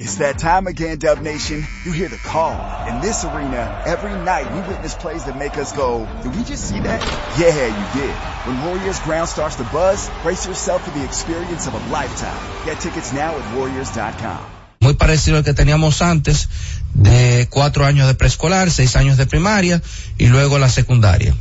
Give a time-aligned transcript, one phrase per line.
[0.00, 1.62] It's that time again, Dub Nation.
[1.84, 2.50] You hear the call.
[2.88, 6.68] In this arena, every night we witness plays that make us go, did we just
[6.68, 7.00] see that?
[7.38, 8.10] Yeah, you did.
[8.44, 12.36] When Warriors ground starts to buzz, brace yourself for the experience of a lifetime.
[12.66, 14.40] Get tickets now at warriors.com.
[14.80, 16.48] Muy parecido al que teníamos antes,
[16.94, 19.80] de cuatro años de preescolar, seis años de primaria
[20.18, 21.36] y luego la secundaria.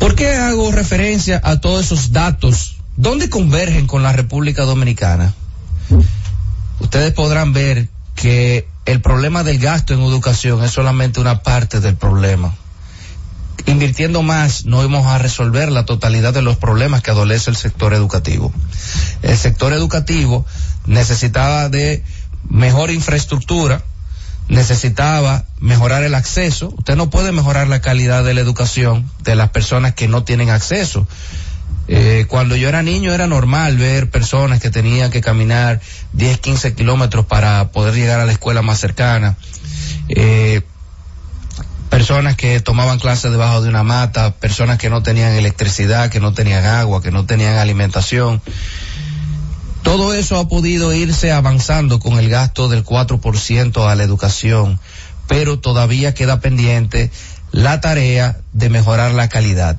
[0.00, 5.34] ¿Por qué hago referencia a todos esos datos ¿Dónde convergen con la República Dominicana?
[6.80, 11.96] Ustedes podrán ver que el problema del gasto en educación es solamente una parte del
[11.96, 12.54] problema.
[13.66, 17.94] Invirtiendo más no vamos a resolver la totalidad de los problemas que adolece el sector
[17.94, 18.52] educativo.
[19.22, 20.44] El sector educativo
[20.86, 22.04] necesitaba de
[22.48, 23.82] mejor infraestructura,
[24.48, 26.74] necesitaba mejorar el acceso.
[26.76, 30.50] Usted no puede mejorar la calidad de la educación de las personas que no tienen
[30.50, 31.06] acceso.
[31.88, 35.80] Eh, cuando yo era niño era normal ver personas que tenían que caminar
[36.12, 39.36] 10, 15 kilómetros para poder llegar a la escuela más cercana.
[40.08, 40.62] Eh,
[41.90, 46.32] personas que tomaban clases debajo de una mata, personas que no tenían electricidad, que no
[46.32, 48.40] tenían agua, que no tenían alimentación.
[49.82, 54.80] Todo eso ha podido irse avanzando con el gasto del 4% a la educación,
[55.26, 57.10] pero todavía queda pendiente
[57.50, 59.78] la tarea de mejorar la calidad.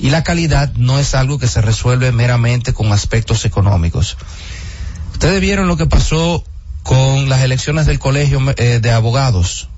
[0.00, 4.16] Y la calidad no es algo que se resuelve meramente con aspectos económicos.
[5.12, 6.44] Ustedes vieron lo que pasó
[6.82, 9.68] con las elecciones del colegio eh, de abogados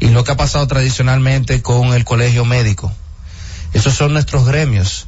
[0.00, 2.92] y lo que ha pasado tradicionalmente con el colegio médico.
[3.72, 5.06] Esos son nuestros gremios.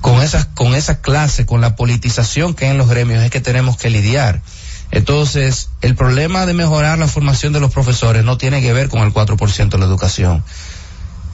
[0.00, 3.40] Con esa, con esa clase, con la politización que hay en los gremios es que
[3.40, 4.42] tenemos que lidiar.
[4.90, 9.02] Entonces, el problema de mejorar la formación de los profesores no tiene que ver con
[9.02, 10.42] el 4% de la educación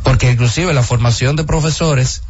[0.08, 2.22] porque inclusive la formación de profesores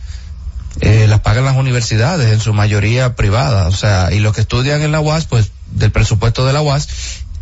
[0.81, 4.83] eh, las pagan las universidades, en su mayoría privadas, o sea, y los que estudian
[4.83, 6.89] en la UAS, pues del presupuesto de la UAS,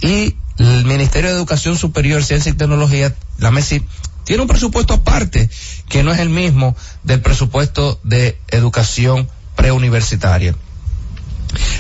[0.02, 3.82] y el Ministerio de Educación Superior, Ciencia y Tecnología, la MESI,
[4.24, 5.48] tiene un presupuesto aparte,
[5.88, 10.54] que no es el mismo del presupuesto de educación preuniversitaria.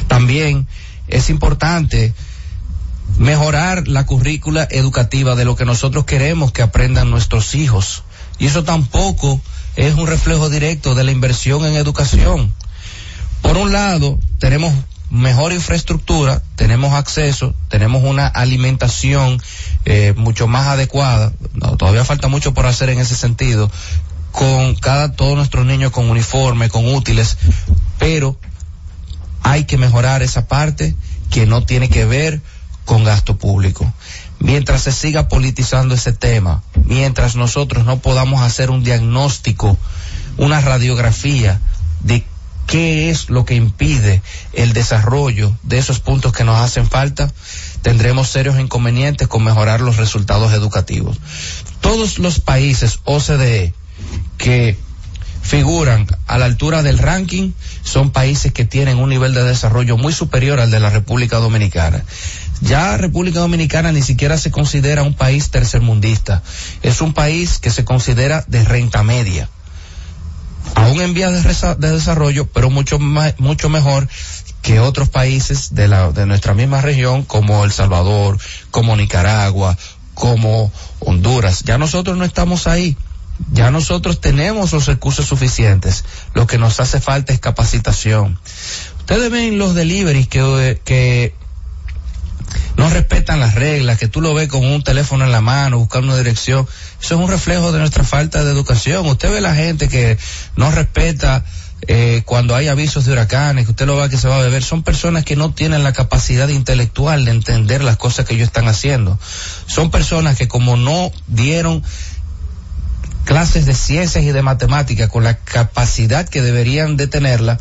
[0.08, 0.66] También
[1.08, 2.14] es importante
[3.18, 8.02] mejorar la currícula educativa de lo que nosotros queremos que aprendan nuestros hijos
[8.38, 9.40] y eso tampoco
[9.76, 12.52] es un reflejo directo de la inversión en educación.
[13.42, 14.72] Por un lado, tenemos
[15.10, 19.40] mejor infraestructura, tenemos acceso, tenemos una alimentación
[19.84, 21.32] eh, mucho más adecuada.
[21.78, 23.70] todavía falta mucho por hacer en ese sentido.
[24.32, 27.38] Con cada todos nuestros niños con uniforme, con útiles,
[27.98, 28.38] pero
[29.42, 30.94] hay que mejorar esa parte
[31.30, 32.42] que no tiene que ver
[32.84, 33.90] con gasto público
[34.38, 39.76] mientras se siga politizando ese tema, mientras nosotros no podamos hacer un diagnóstico,
[40.36, 41.60] una radiografía
[42.00, 42.24] de
[42.66, 47.32] qué es lo que impide el desarrollo de esos puntos que nos hacen falta,
[47.82, 51.18] tendremos serios inconvenientes con mejorar los resultados educativos.
[51.80, 53.72] Todos los países OCDE
[54.36, 54.76] que
[55.46, 57.52] figuran a la altura del ranking
[57.82, 62.02] son países que tienen un nivel de desarrollo muy superior al de la República Dominicana.
[62.62, 66.42] Ya República Dominicana ni siquiera se considera un país tercermundista,
[66.82, 69.48] es un país que se considera de renta media,
[70.74, 74.08] aún en vías de, desarrollo, pero mucho, mucho mejor
[74.62, 78.38] que otros países de, la, de nuestra misma región, como El Salvador,
[78.72, 79.76] como Nicaragua,
[80.14, 81.62] como Honduras.
[81.64, 82.96] Ya nosotros no estamos ahí.
[83.52, 86.04] Ya nosotros tenemos los recursos suficientes.
[86.34, 88.38] Lo que nos hace falta es capacitación.
[88.98, 91.34] Ustedes ven los deliveries que,
[92.76, 96.08] no respetan las reglas, que tú lo ves con un teléfono en la mano, buscando
[96.08, 96.66] una dirección.
[97.00, 99.06] Eso es un reflejo de nuestra falta de educación.
[99.06, 100.18] Usted ve la gente que
[100.56, 101.44] no respeta
[101.88, 104.62] eh, cuando hay avisos de huracanes, que usted lo ve que se va a beber,
[104.62, 108.66] son personas que no tienen la capacidad intelectual de entender las cosas que ellos están
[108.66, 109.18] haciendo.
[109.66, 111.82] Son personas que como no dieron
[113.26, 117.58] clases de ciencias y de matemáticas con la capacidad que deberían de tenerla,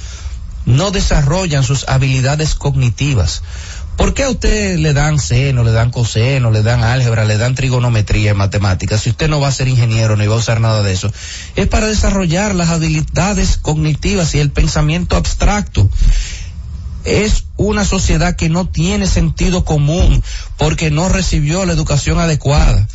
[0.66, 3.42] no desarrollan sus habilidades cognitivas.
[3.98, 7.56] ¿Por qué a usted le dan seno, le dan coseno, le dan álgebra, le dan
[7.56, 10.84] trigonometría en matemáticas si usted no va a ser ingeniero ni va a usar nada
[10.84, 11.12] de eso?
[11.56, 15.90] Es para desarrollar las habilidades cognitivas y el pensamiento abstracto.
[17.06, 20.22] Es una sociedad que no tiene sentido común
[20.58, 22.88] porque no recibió la educación adecuada.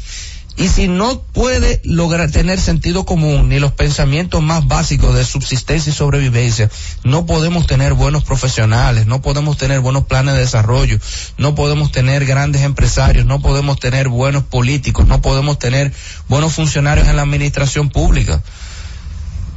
[0.60, 5.88] Y si no puede lograr tener sentido común ni los pensamientos más básicos de subsistencia
[5.88, 6.68] y sobrevivencia,
[7.02, 10.98] no podemos tener buenos profesionales, no podemos tener buenos planes de desarrollo,
[11.38, 15.94] no podemos tener grandes empresarios, no podemos tener buenos políticos, no podemos tener
[16.28, 18.42] buenos funcionarios en la administración pública.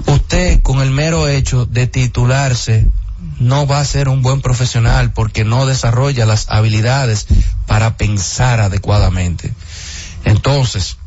[0.07, 2.87] Usted con el mero hecho de titularse
[3.39, 7.27] no va a ser un buen profesional porque no desarrolla las habilidades
[7.67, 9.53] para pensar adecuadamente.
[10.25, 10.97] Entonces,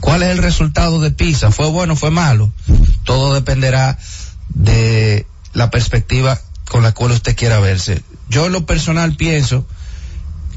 [0.00, 1.50] ¿cuál es el resultado de PISA?
[1.50, 2.52] ¿Fue bueno, fue malo?
[3.04, 3.98] Todo dependerá
[4.48, 8.02] de la perspectiva con la cual usted quiera verse.
[8.28, 9.66] Yo en lo personal pienso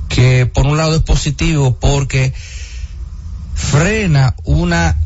[0.10, 2.34] que por un lado es positivo porque
[3.56, 4.98] frena una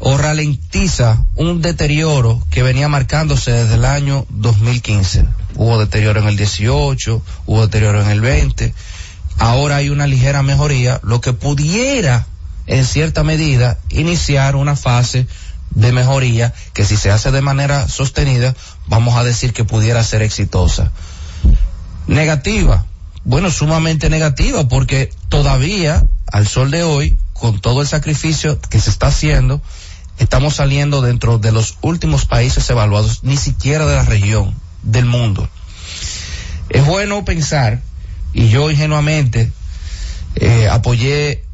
[0.00, 5.26] o ralentiza un deterioro que venía marcándose desde el año 2015.
[5.56, 8.74] Hubo deterioro en el 18, hubo deterioro en el 20,
[9.40, 12.26] ahora hay una ligera mejoría, lo que pudiera
[12.66, 15.26] en cierta medida iniciar una fase
[15.70, 18.54] de mejoría que si se hace de manera sostenida,
[18.86, 20.92] vamos a decir que pudiera ser exitosa.
[22.06, 22.84] Negativa,
[23.24, 28.90] bueno, sumamente negativa porque todavía al sol de hoy, con todo el sacrificio que se
[28.90, 29.62] está haciendo,
[30.18, 35.48] estamos saliendo dentro de los últimos países evaluados, ni siquiera de la región, del mundo.
[36.68, 37.80] Es bueno pensar,
[38.32, 39.52] y yo ingenuamente
[40.36, 41.44] eh, apoyé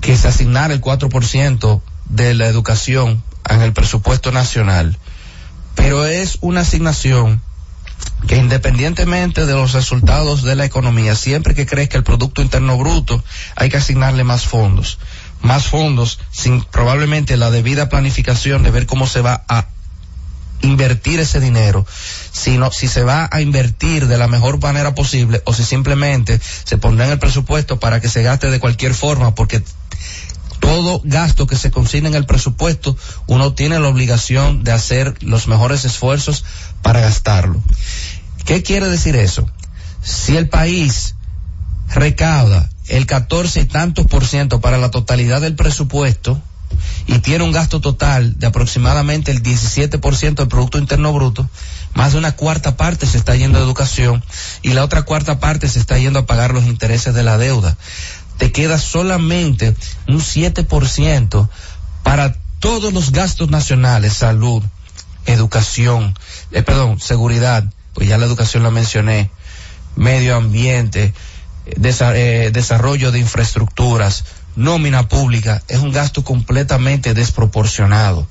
[0.00, 4.98] que se asignara el 4% de la educación en el presupuesto nacional,
[5.74, 7.40] pero es una asignación
[8.26, 13.22] que independientemente de los resultados de la economía, siempre que crezca el Producto Interno Bruto,
[13.54, 14.98] hay que asignarle más fondos.
[15.42, 19.66] Más fondos sin probablemente la debida planificación de ver cómo se va a
[20.62, 21.86] invertir ese dinero,
[22.32, 26.78] sino si se va a invertir de la mejor manera posible o si simplemente se
[26.78, 29.62] pondrá en el presupuesto para que se gaste de cualquier forma, porque
[30.60, 35.46] todo gasto que se consigne en el presupuesto, uno tiene la obligación de hacer los
[35.46, 36.44] mejores esfuerzos
[36.82, 37.62] para gastarlo.
[38.44, 39.48] ¿Qué quiere decir eso?
[40.02, 41.14] Si el país
[41.94, 46.40] recauda el 14 y tantos por ciento para la totalidad del presupuesto
[47.06, 51.48] y tiene un gasto total de aproximadamente el 17 por ciento del Producto Interno Bruto,
[51.94, 54.24] más de una cuarta parte se está yendo a educación
[54.62, 57.76] y la otra cuarta parte se está yendo a pagar los intereses de la deuda.
[58.38, 59.74] Te queda solamente
[60.06, 61.48] un 7 por ciento
[62.02, 64.62] para todos los gastos nacionales, salud,
[65.26, 66.18] educación,
[66.52, 67.64] eh, perdón, seguridad,
[67.94, 69.30] pues ya la educación la mencioné,
[69.96, 71.14] medio ambiente,
[71.66, 74.24] eh, desarrollo de infraestructuras,
[74.56, 78.26] nómina pública, es un gasto completamente desproporcionado.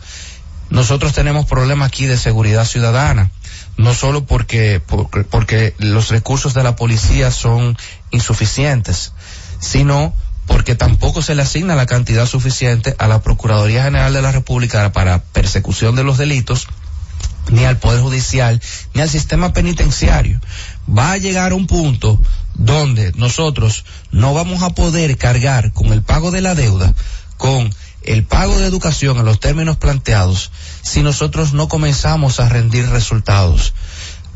[0.70, 3.32] Nosotros tenemos problemas aquí de seguridad ciudadana,
[3.78, 7.78] no solo porque, porque, porque los recursos de la policía son
[8.12, 9.14] insuficientes,
[9.60, 10.14] sino
[10.48, 14.92] porque tampoco se le asigna la cantidad suficiente a la Procuraduría General de la República
[14.92, 16.68] para persecución de los delitos,
[17.50, 18.62] ni al Poder Judicial,
[18.94, 20.40] ni al sistema penitenciario.
[20.90, 22.20] Va a llegar un punto
[22.56, 26.94] donde nosotros no vamos a poder cargar con el pago de la deuda,
[27.38, 32.88] con el pago de educación en los términos planteados, si nosotros no comenzamos a rendir
[32.90, 33.74] resultados.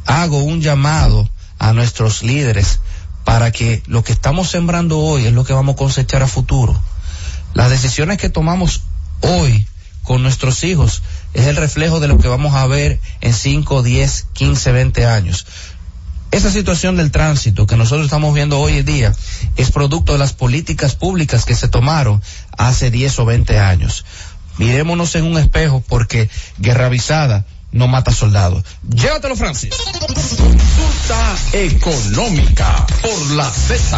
[0.06, 1.30] Hago un llamado
[1.60, 2.80] a nuestros líderes
[3.24, 6.80] para que lo que estamos sembrando hoy es lo que vamos a cosechar a futuro.
[7.54, 8.82] Las decisiones que tomamos
[9.22, 9.68] hoy
[10.04, 11.04] con nuestros hijos
[11.36, 15.46] es el reflejo de lo que vamos a ver en 5, 10, 15, 20 años.
[16.32, 19.16] Esa situación del tránsito que nosotros estamos viendo hoy en día
[19.56, 22.22] es producto de las políticas públicas que se tomaron
[22.58, 24.06] hace 10 o 20 años.
[24.58, 26.30] Mirémonos en un espejo porque
[26.60, 28.64] guerra avisada no mata soldados.
[28.88, 29.74] Llévatelo, Francis.
[30.00, 33.98] Consulta económica por la Z.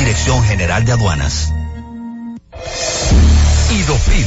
[0.00, 1.52] Dirección General de Aduanas.
[3.70, 4.26] Idofil,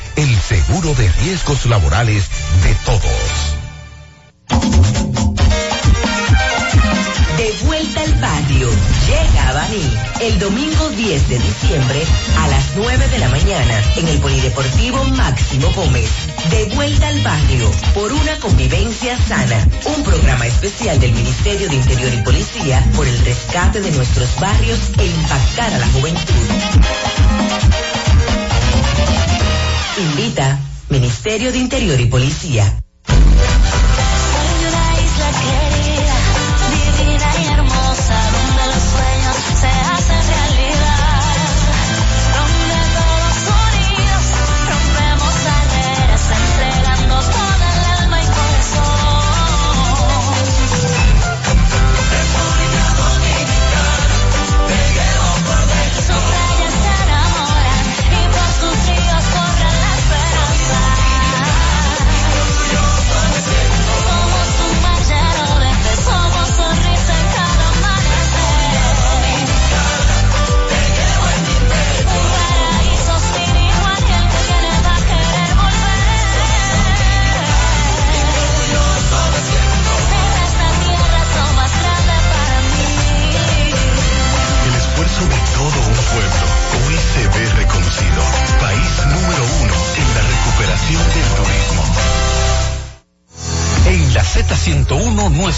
[0.15, 2.25] el seguro de riesgos laborales
[2.63, 3.51] de todos.
[7.37, 8.69] De vuelta al barrio.
[9.07, 12.03] Llega a Baní el domingo 10 de diciembre
[12.37, 16.09] a las 9 de la mañana en el Polideportivo Máximo Gómez.
[16.49, 19.67] De vuelta al barrio por una convivencia sana.
[19.97, 24.79] Un programa especial del Ministerio de Interior y Policía por el rescate de nuestros barrios
[24.97, 28.00] e impactar a la juventud.
[30.01, 32.81] Invita Ministerio de Interior y Policía.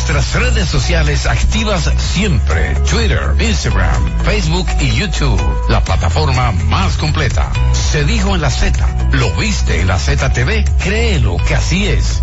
[0.03, 2.75] Nuestras redes sociales activas siempre.
[2.89, 5.41] Twitter, Instagram, Facebook y YouTube.
[5.69, 7.49] La plataforma más completa.
[7.71, 8.85] Se dijo en la Z.
[9.11, 10.65] ¿Lo viste en la ZTV?
[10.79, 12.22] Créelo que así es.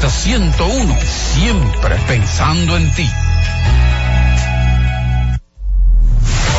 [0.00, 1.00] Z101,
[1.34, 3.08] siempre pensando en ti.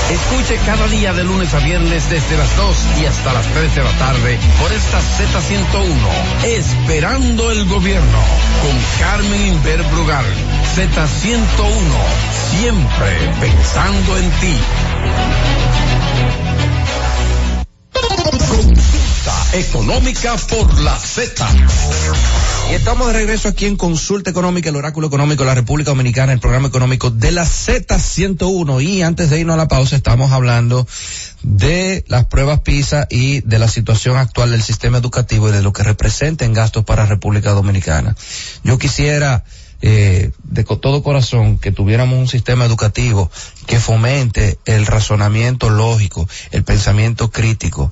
[0.10, 3.84] Escuche cada día de lunes a viernes desde las 2 y hasta las 3 de
[3.84, 8.20] la tarde por esta Z101, Esperando el Gobierno,
[8.62, 10.25] con Carmen Inver Brugal.
[10.75, 11.72] Z101,
[12.51, 14.58] siempre pensando en ti.
[19.56, 21.46] Económica por la Z.
[22.70, 26.34] Y estamos de regreso aquí en Consulta Económica, el Oráculo Económico de la República Dominicana,
[26.34, 28.84] el programa económico de la Z101.
[28.84, 30.86] Y antes de irnos a la pausa, estamos hablando
[31.42, 35.72] de las pruebas PISA y de la situación actual del sistema educativo y de lo
[35.72, 38.16] que representa en gastos para República Dominicana.
[38.64, 39.46] Yo quisiera,
[39.82, 43.32] eh, de todo corazón, que tuviéramos un sistema educativo
[43.68, 47.92] que fomente el razonamiento lógico, el pensamiento crítico,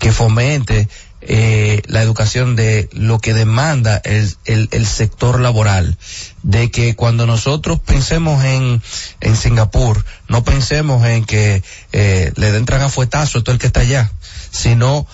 [0.00, 0.88] que fomente
[1.20, 5.98] eh, la educación de lo que demanda el, el, sector laboral,
[6.42, 8.82] de que cuando nosotros pensemos en,
[9.20, 13.80] en Singapur, no pensemos en que eh, le den fuetazo a todo el que está
[13.80, 14.10] allá,
[14.50, 15.06] sino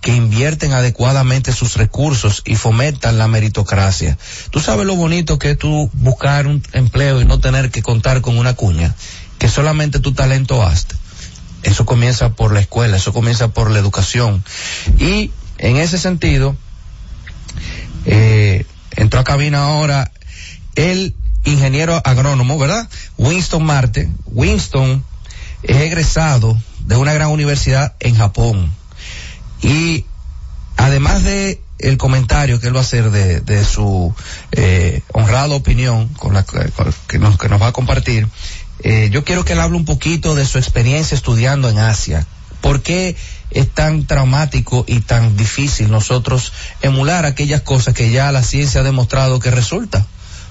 [0.00, 4.16] que invierten adecuadamente sus recursos y fomentan la meritocracia.
[4.48, 8.22] Tú sabes lo bonito que es tú buscar un empleo y no tener que contar
[8.22, 8.94] con una cuña,
[9.38, 10.96] que solamente tu talento haste.
[11.62, 14.42] Eso comienza por la escuela, eso comienza por la educación.
[14.98, 16.56] Y en ese sentido,
[18.06, 18.64] eh,
[18.96, 20.10] entró a cabina ahora
[20.74, 21.14] el
[21.44, 22.88] ingeniero agrónomo, ¿verdad?
[23.18, 24.08] Winston Marte.
[24.26, 25.04] Winston
[25.62, 28.72] es egresado de una gran universidad en Japón.
[29.62, 30.06] Y
[30.76, 34.14] además de el comentario que él va a hacer de, su
[34.52, 38.28] eh, honrada opinión con la que, nos, que nos va a compartir,
[38.82, 42.26] eh, yo quiero que él hable un poquito de su experiencia estudiando en Asia.
[42.60, 43.16] ¿Por qué
[43.50, 48.84] es tan traumático y tan difícil nosotros emular aquellas cosas que ya la ciencia ha
[48.84, 50.06] demostrado que resulta?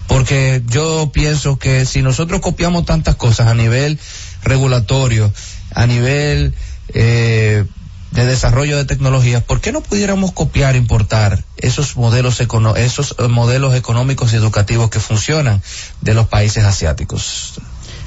[0.08, 4.00] Porque yo pienso que si nosotros copiamos tantas cosas a nivel
[4.44, 5.32] regulatorio,
[5.76, 6.56] a nivel
[6.94, 7.64] eh,
[8.12, 12.42] de desarrollo de tecnologías, ¿por qué no pudiéramos copiar, importar esos modelos,
[12.78, 15.62] esos eh, modelos económicos y educativos que funcionan
[16.02, 17.60] de los países asiáticos?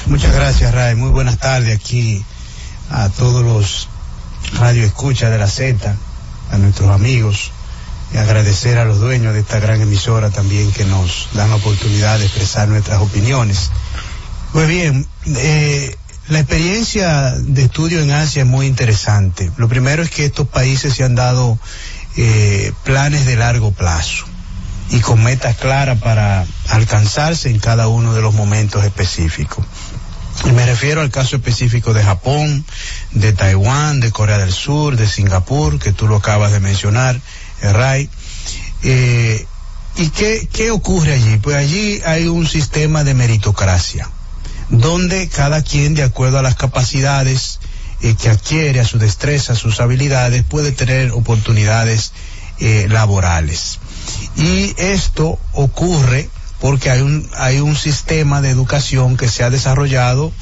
[0.06, 0.97] Muchas gracias, Ray.
[0.97, 2.25] Muy buenas tardes aquí
[2.90, 3.88] a todos los
[4.59, 5.94] radio escucha de la Z,
[6.50, 7.52] a nuestros amigos
[8.12, 12.18] y agradecer a los dueños de esta gran emisora también que nos dan la oportunidad
[12.18, 13.71] de expresar nuestras opiniones.
[14.52, 15.97] Pues bien, eh,
[16.28, 19.50] la experiencia de estudio en Asia es muy interesante.
[19.56, 21.59] Lo primero es que estos países se han dado
[22.16, 24.26] eh, planes de largo plazo
[24.90, 29.64] y con metas claras para alcanzarse en cada uno de los momentos específicos.
[30.51, 32.65] Me refiero al caso específico de Japón,
[33.13, 37.21] de Taiwán, de Corea del Sur, de Singapur, que tú lo acabas de mencionar,
[37.63, 38.11] eh, Ray.
[38.83, 39.47] Eh,
[39.97, 41.37] ¿Y qué, qué ocurre allí?
[41.37, 44.11] Pues allí hay un sistema de meritocracia,
[44.69, 47.61] donde cada quien, de acuerdo a las capacidades
[48.01, 52.13] eh, que adquiere, a su destreza, a sus habilidades, puede tener oportunidades
[52.89, 53.81] laborales.
[54.37, 56.29] Y esto ocurre
[56.62, 60.33] porque hay un, hay un sistema de educación que se ha desarrollado,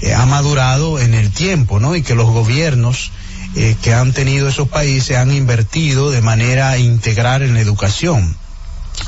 [0.00, 1.96] eh, ha madurado en el tiempo, ¿no?
[1.96, 3.10] Y que los gobiernos
[3.56, 8.36] eh, que han tenido esos países han invertido de manera integral en la educación,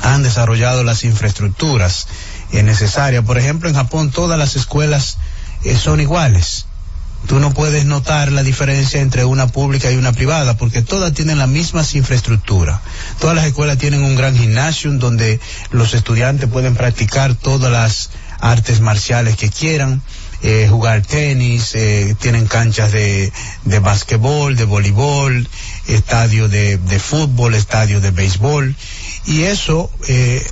[0.01, 2.09] han desarrollado las infraestructuras
[2.51, 3.23] eh, necesarias.
[3.23, 5.19] Por ejemplo, en Japón todas las escuelas
[5.63, 6.65] eh, son iguales.
[7.25, 11.39] Tú no puedes notar la diferencia entre una pública y una privada porque todas tienen
[11.39, 12.79] las mismas infraestructuras.
[13.19, 15.39] Todas las escuelas tienen un gran gimnasio donde
[15.71, 20.01] los estudiantes pueden practicar todas las artes marciales que quieran,
[20.43, 23.33] eh, jugar tenis, eh, tienen canchas de,
[23.65, 25.49] de basquetbol, de voleibol,
[25.87, 28.75] estadio de, de fútbol, estadio de béisbol
[29.25, 30.45] y eso eh,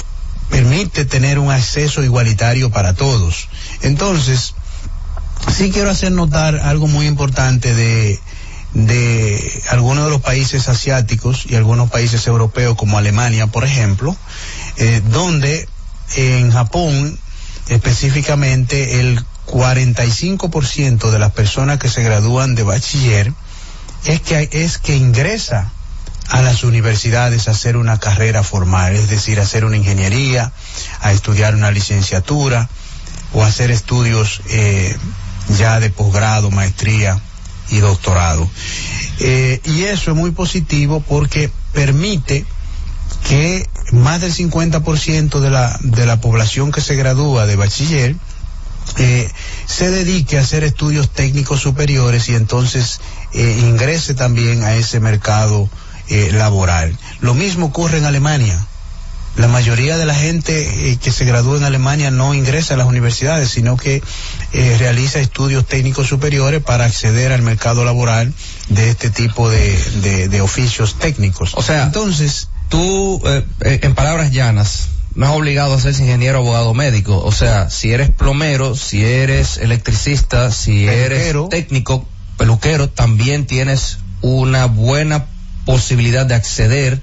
[0.50, 3.48] permite tener un acceso igualitario para todos.
[3.81, 4.54] Entonces,
[5.56, 8.20] sí quiero hacer notar algo muy importante de,
[8.74, 14.15] de algunos de los países asiáticos y algunos países europeos como Alemania, por ejemplo,
[14.77, 15.68] eh, donde
[16.15, 17.18] en Japón
[17.70, 23.34] específicamente el 45% de las personas que se gradúan de bachiller
[24.06, 25.72] es que es que ingresa
[26.30, 30.51] a las universidades a hacer una carrera formal, es decir, a hacer una ingeniería,
[31.01, 32.68] a estudiar una licenciatura
[33.34, 34.96] o hacer estudios eh,
[35.50, 37.20] ya de posgrado, maestría
[37.70, 38.50] y doctorado.
[39.20, 42.46] Eh, y eso es muy positivo porque permite
[43.28, 48.16] que más del 50% de la, de la población que se gradúa de bachiller
[48.98, 49.30] eh,
[49.66, 53.00] se dedique a hacer estudios técnicos superiores y entonces
[53.34, 55.70] eh, ingrese también a ese mercado
[56.34, 56.96] laboral.
[57.20, 58.64] Lo mismo ocurre en Alemania.
[59.38, 63.50] La mayoría de la gente que se gradúa en Alemania no ingresa a las universidades,
[63.50, 64.04] sino que
[64.57, 68.33] eh, realiza estudios técnicos superiores para acceder al mercado laboral
[68.69, 71.51] de este tipo de, de, de oficios técnicos.
[71.55, 76.39] O sea, entonces, tú, eh, eh, en palabras llanas, no es obligado a ser ingeniero,
[76.39, 77.24] abogado, médico.
[77.24, 81.39] O sea, si eres plomero, si eres electricista, si Peluquero.
[81.41, 85.25] eres técnico, peluquero, también tienes una buena
[85.65, 87.01] posibilidad de acceder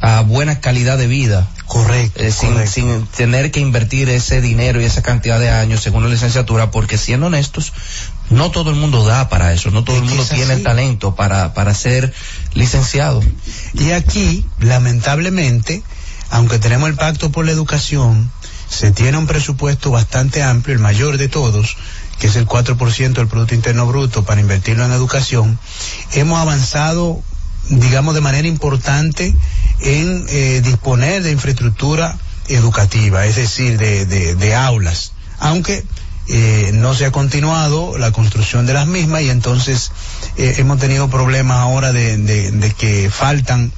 [0.00, 1.48] a buena calidad de vida.
[1.66, 2.72] correcto, eh, sin, correcto.
[2.72, 6.98] sin tener que invertir ese dinero y esa cantidad de años según la licenciatura, porque
[6.98, 7.72] siendo honestos,
[8.30, 11.14] no todo el mundo da para eso, no todo Es el mundo tiene el talento
[11.14, 12.12] para, para ser
[12.54, 13.22] licenciado.
[13.74, 15.82] Y aquí, lamentablemente,
[16.30, 18.30] aunque tenemos el pacto por la educación,
[18.68, 21.76] se tiene un presupuesto bastante amplio, el mayor de todos,
[22.18, 25.58] que es el 4% del Producto Interno Bruto para invertirlo en educación,
[26.12, 27.22] hemos avanzado,
[27.70, 29.34] digamos, de manera importante
[29.80, 32.16] en eh, disponer de infraestructura
[32.48, 35.84] educativa, es decir, de, de, aulas, aunque
[36.28, 39.92] eh, no se ha continuado la construcción de las mismas y entonces
[40.36, 43.72] eh, hemos tenido problemas ahora de, de, de que faltan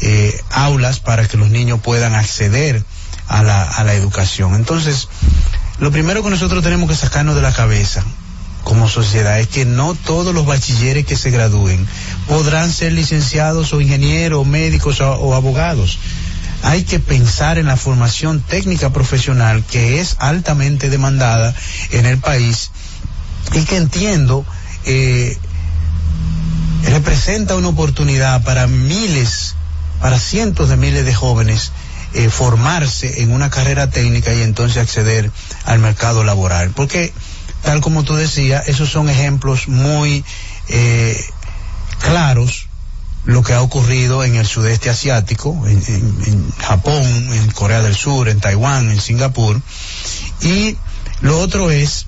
[0.00, 2.84] eh, aulas para que los niños puedan acceder
[3.26, 4.54] a la, a la educación.
[4.54, 5.08] Entonces,
[5.78, 8.04] lo primero que nosotros tenemos que sacarnos de la cabeza
[8.64, 11.86] como sociedad es que no todos los bachilleres que se gradúen
[12.26, 15.98] podrán ser licenciados o ingenieros, médicos o, o abogados.
[16.62, 21.54] Hay que pensar en la formación técnica profesional que es altamente demandada
[21.90, 22.70] en el país
[23.54, 24.44] y que entiendo
[24.84, 25.36] eh,
[26.84, 29.54] representa una oportunidad para miles,
[30.00, 31.72] para cientos de miles de jóvenes
[32.14, 35.30] eh, formarse en una carrera técnica y entonces acceder
[35.64, 36.70] al mercado laboral.
[36.70, 37.12] Porque,
[37.62, 40.24] tal como tú decías, esos son ejemplos muy
[40.68, 41.20] eh,
[42.00, 42.66] claros
[43.24, 48.28] lo que ha ocurrido en el sudeste asiático, en, en- Japón, en Corea del Sur,
[48.28, 49.60] en Taiwán, en Singapur.
[50.42, 50.76] Y
[51.20, 52.06] lo otro es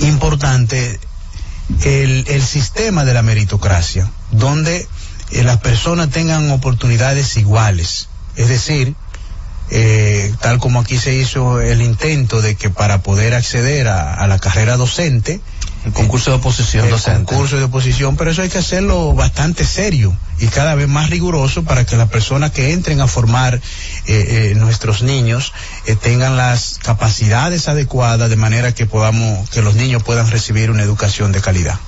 [0.00, 0.98] importante
[1.84, 4.86] el, el sistema de la meritocracia, donde
[5.32, 8.08] eh, las personas tengan oportunidades iguales.
[8.36, 8.94] Es decir,
[9.74, 14.26] eh, tal como aquí se hizo el intento de que para poder acceder a, a
[14.26, 15.40] la carrera docente,
[15.86, 17.24] El concurso de oposición el docente.
[17.24, 21.64] concurso de oposición, pero eso hay que hacerlo bastante serio y cada vez más riguroso
[21.64, 23.60] para que las personas que entren a formar eh,
[24.06, 25.52] eh, nuestros niños
[25.86, 30.82] eh, tengan las capacidades adecuadas de manera que podamos, que los niños puedan recibir una
[30.82, 31.78] educación de calidad.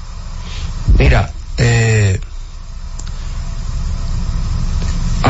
[0.98, 2.03] Mira, eh,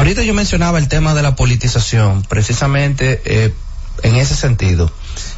[0.04, 3.54] ahorita yo mencionaba el tema de la politización, precisamente eh,
[4.02, 4.92] en ese sentido.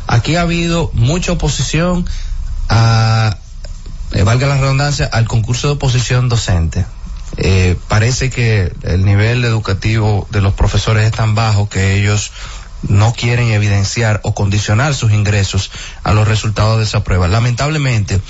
[0.08, 2.04] Aquí ha habido mucha oposición
[2.68, 3.36] a,
[4.10, 6.84] eh, valga la redundancia, al concurso de oposición docente.
[7.36, 12.32] Eh, parece que el nivel educativo de los profesores es tan bajo que ellos
[12.88, 15.70] no quieren evidenciar o condicionar sus ingresos
[16.02, 17.28] a los resultados de esa prueba.
[17.28, 18.20] Lamentablemente,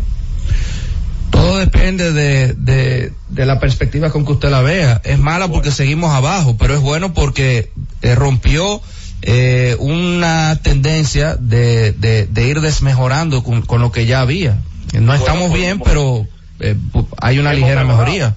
[1.30, 5.00] Todo depende de, de, de, la perspectiva con que usted la vea.
[5.04, 8.82] Es mala porque seguimos abajo, pero es bueno porque eh, rompió
[9.22, 14.58] eh, una tendencia de, de, de ir desmejorando con, con, lo que ya había.
[15.00, 16.26] No estamos bien, pero
[16.60, 16.76] eh,
[17.22, 18.06] hay una ligera mejorado.
[18.06, 18.36] mejoría.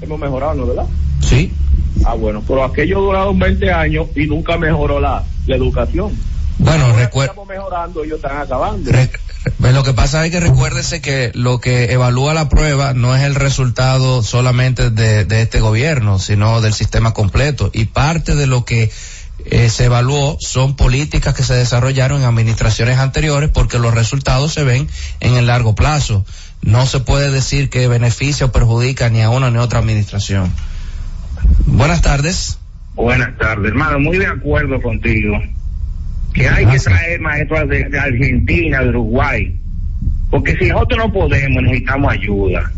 [0.00, 0.86] Hemos mejorado, ¿no, ¿verdad?
[1.20, 1.52] Sí.
[2.04, 6.12] Ah, bueno, pero aquello duraron 20 años y nunca mejoró la, la educación.
[6.58, 7.32] Bueno, recuerda.
[7.32, 8.90] Estamos mejorando, ellos están acabando.
[8.90, 9.10] Re
[9.60, 13.22] pues lo que pasa es que recuérdese que lo que evalúa la prueba no es
[13.22, 17.70] el resultado solamente de, de este gobierno, sino del sistema completo.
[17.72, 18.90] Y parte de lo que
[19.50, 24.64] eh, se evaluó son políticas que se desarrollaron en administraciones anteriores porque los resultados se
[24.64, 24.88] ven
[25.20, 26.24] en el largo plazo.
[26.62, 30.52] No se puede decir que beneficia o perjudica ni a una ni a otra administración.
[31.66, 32.58] Buenas tardes.
[32.94, 34.00] Buenas tardes, hermano.
[34.00, 35.40] Muy de acuerdo contigo.
[36.34, 36.84] Que hay Gracias.
[36.84, 39.56] que traer maestros de, de, Argentina, de Uruguay.
[40.30, 42.70] Porque si nosotros no podemos, necesitamos ayuda.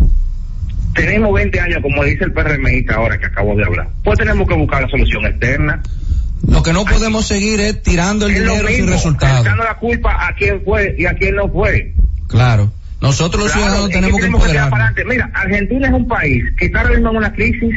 [0.95, 3.89] Tenemos 20 años, como dice el PRMista ahora que acabo de hablar.
[4.05, 5.83] Pues tenemos que buscar la solución externa.
[6.48, 9.44] Lo que no podemos seguir es tirando el es dinero mismo, sin resultados.
[9.44, 11.94] Dando la culpa a quien fue y a quien no fue.
[12.29, 12.72] Claro.
[13.00, 16.83] Nosotros los claro, ciudadanos tenemos que, tenemos que Mira, Argentina es un país que está
[16.92, 17.74] en una crisis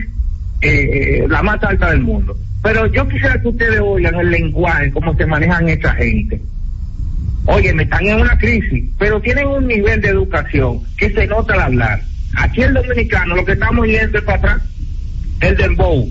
[0.62, 2.38] eh, eh, la más alta del mundo.
[2.62, 6.42] Pero yo quisiera que ustedes oigan el lenguaje, cómo se manejan esta gente.
[7.46, 11.54] Oye, me están en una crisis, pero tienen un nivel de educación que se nota
[11.56, 12.02] al hablar.
[12.38, 14.62] Aquí el dominicano lo que estamos yendo es para atrás,
[15.42, 16.10] el dembow.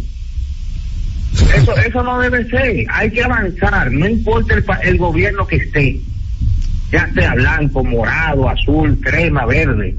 [1.54, 2.84] Eso, eso no debe ser.
[2.90, 6.00] Hay que avanzar, no importa el, el gobierno que esté,
[6.90, 9.96] ya sea blanco, morado, azul, crema, verde.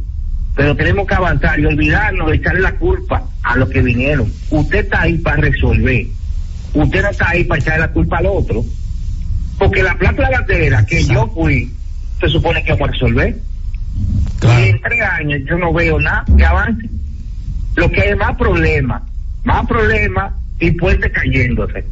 [0.56, 4.32] Pero tenemos que avanzar y olvidarnos de echarle la culpa a los que vinieron.
[4.52, 6.06] Usted está ahí para resolver.
[6.74, 8.64] Usted no está ahí para echarle la culpa al otro.
[9.58, 11.72] Porque la plata de la bandera que yo fui,
[12.20, 13.36] se supone que vamos a resolver.
[14.40, 14.60] Claro.
[14.60, 16.90] Y en tres años yo no veo nada que avance.
[17.76, 19.02] Lo que hay más problemas,
[19.44, 21.86] más problemas y puentes cayéndose.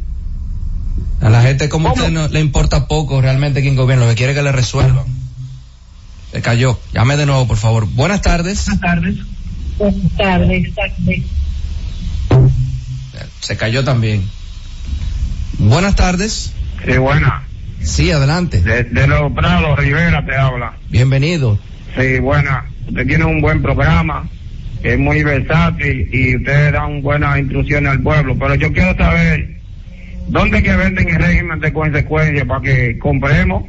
[1.20, 2.00] A la gente como ¿Cómo?
[2.02, 5.04] usted no le importa poco realmente quién gobierna, lo que quiere que le resuelvan.
[6.32, 6.78] Se cayó.
[6.92, 7.86] Llame de nuevo, por favor.
[7.86, 8.66] Buenas tardes.
[8.66, 9.16] Buenas tardes.
[9.78, 10.68] Buenas tardes.
[13.40, 14.28] Se cayó también.
[15.58, 16.52] Buenas tardes.
[16.84, 17.44] Sí, buena.
[17.82, 18.62] Sí, adelante.
[18.62, 20.74] De, de los Prados, Rivera te habla.
[20.88, 21.58] Bienvenido.
[21.98, 22.64] Sí, buena.
[22.88, 24.28] Usted tiene un buen programa,
[24.82, 28.36] es muy versátil y ustedes dan buenas instrucciones al pueblo.
[28.38, 29.56] Pero yo quiero saber,
[30.28, 33.64] ¿dónde que venden el régimen de consecuencia para que compremos?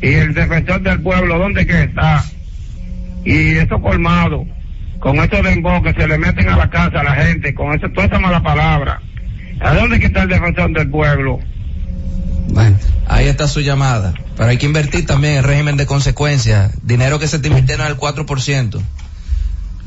[0.00, 2.24] Y el defensor del pueblo, ¿dónde que está?
[3.24, 4.46] Y eso colmado,
[5.00, 7.88] con esto de que se le meten a la casa a la gente, con eso,
[7.90, 9.00] toda esa mala palabra.
[9.60, 11.40] ¿A dónde que está el defensor del pueblo?
[12.48, 12.76] Bueno,
[13.08, 14.14] ahí está su llamada.
[14.36, 16.72] Pero hay que invertir también en régimen de consecuencias.
[16.86, 18.80] Dinero que se te invirtiera al 4%.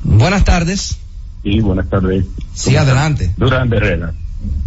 [0.03, 0.97] Buenas tardes.
[1.43, 2.25] Sí, buenas tardes.
[2.53, 3.33] Sí, adelante.
[3.37, 4.13] Durante Herrera.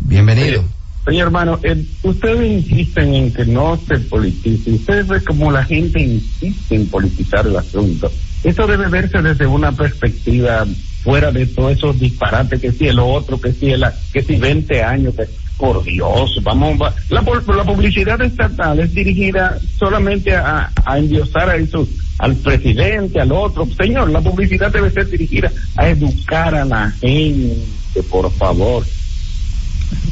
[0.00, 0.62] Bienvenido.
[0.62, 0.66] Eh,
[1.04, 4.70] señor hermano, eh, ustedes insisten en que no se politice.
[4.70, 8.10] Ustedes ven como la gente insiste en politizar el asunto.
[8.44, 10.66] Eso debe verse desde una perspectiva
[11.02, 14.82] fuera de todos esos disparates que si el otro, que si el, que si 20
[14.82, 20.98] años, que por Dios, vamos, va, la, la publicidad estatal es dirigida solamente a, a
[20.98, 21.88] endiosar a esos,
[22.22, 23.66] al presidente, al otro.
[23.66, 28.84] Señor, la publicidad debe ser dirigida a educar a la gente, por favor.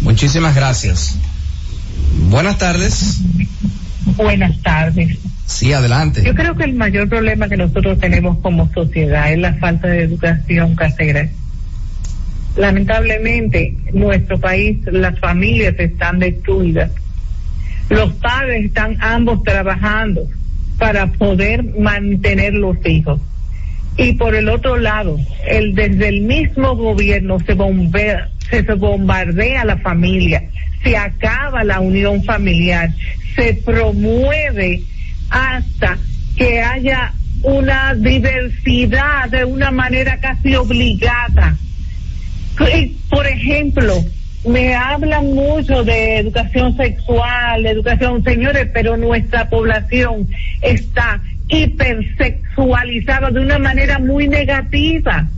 [0.01, 1.17] Muchísimas gracias.
[2.29, 3.21] Buenas tardes.
[4.17, 5.19] Buenas tardes.
[5.47, 6.25] Sí, adelante.
[6.25, 10.03] Yo creo que el mayor problema que nosotros tenemos como sociedad es la falta de
[10.03, 11.29] educación casera.
[12.57, 16.91] Lamentablemente, en nuestro país las familias están destruidas.
[17.89, 20.27] Los padres están ambos trabajando
[20.81, 23.21] para poder mantener los hijos.
[23.97, 29.65] Y por el otro lado, el desde el mismo gobierno se bombea, se, se bombardea
[29.67, 30.43] la familia,
[30.83, 32.91] se acaba la unión familiar,
[33.37, 34.83] se promueve
[35.29, 35.99] hasta
[36.35, 37.13] que haya
[37.43, 41.57] una diversidad de una manera casi obligada.
[43.11, 44.03] Por ejemplo,
[44.45, 50.29] me hablan mucho de educación sexual, educación, señores, pero nuestra población
[50.63, 55.29] está hipersexualizada de una manera muy negativa.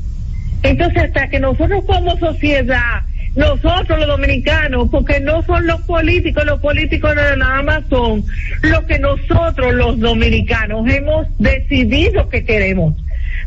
[0.62, 3.02] Entonces, hasta que nosotros como sociedad,
[3.34, 8.24] nosotros los dominicanos, porque no son los políticos, los políticos no nada más son
[8.62, 12.94] lo que nosotros los dominicanos hemos decidido que queremos.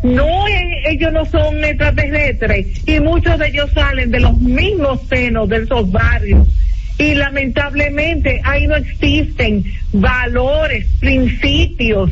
[0.04, 5.50] No, eh, ellos no son extraterrestres y muchos de ellos salen de los mismos senos
[5.50, 6.48] de esos barrios.
[6.98, 12.12] Y lamentablemente ahí no existen valores, principios,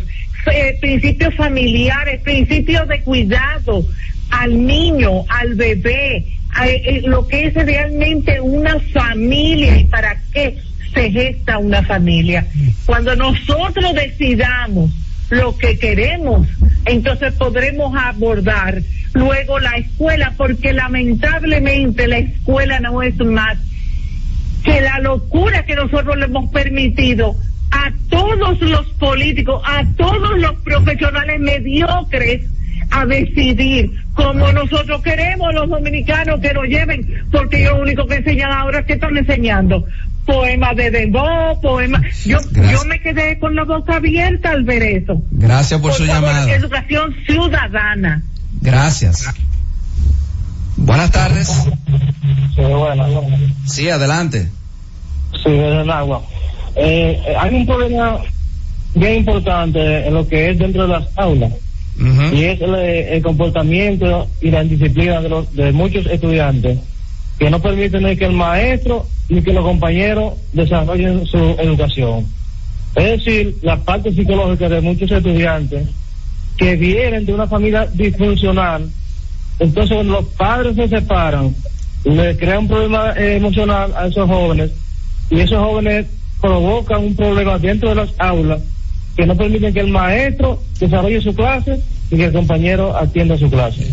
[0.51, 3.85] eh, principios familiares, principios de cuidado
[4.29, 10.57] al niño, al bebé, a, eh, lo que es realmente una familia y para qué
[10.93, 12.45] se gesta una familia.
[12.85, 14.91] Cuando nosotros decidamos
[15.33, 16.47] lo que queremos,
[16.85, 18.81] entonces podremos abordar
[19.13, 23.57] luego la escuela, porque lamentablemente la escuela no es más
[24.63, 27.35] que la locura que nosotros le hemos permitido
[27.71, 32.45] a todos los políticos, a todos los profesionales mediocres
[32.91, 38.15] a decidir como nosotros queremos los dominicanos que nos lleven, porque ellos lo único que
[38.15, 39.85] enseñan ahora es que están enseñando
[40.25, 42.01] poemas de Dembo, poemas.
[42.25, 45.21] Yo, yo me quedé con la boca abierta al ver eso.
[45.31, 46.53] Gracias por, su favor, llamada.
[46.53, 48.23] Educación ciudadana.
[48.61, 49.25] Gracias.
[50.77, 51.47] Buenas tardes.
[52.55, 53.05] Sí, bueno,
[53.65, 54.49] Sí, adelante.
[55.43, 56.21] sí, desde el agua.
[56.75, 58.19] Eh, eh, hay un problema
[58.95, 61.51] bien importante en lo que es dentro de las aulas
[62.33, 66.79] y es el, el comportamiento y la indisciplina de, los, de muchos estudiantes
[67.37, 72.25] que no permiten que el maestro ni que los compañeros desarrollen su educación.
[72.95, 75.87] Es decir, la parte psicológica de muchos estudiantes
[76.57, 78.89] que vienen de una familia disfuncional,
[79.59, 81.55] entonces cuando los padres se separan,
[82.03, 84.71] le crea un problema eh, emocional a esos jóvenes
[85.29, 86.05] y esos jóvenes
[86.41, 88.61] provocan un problema dentro de las aulas
[89.15, 91.79] que no permiten que el maestro desarrolle su clase
[92.11, 93.87] y que el compañero atienda su clase.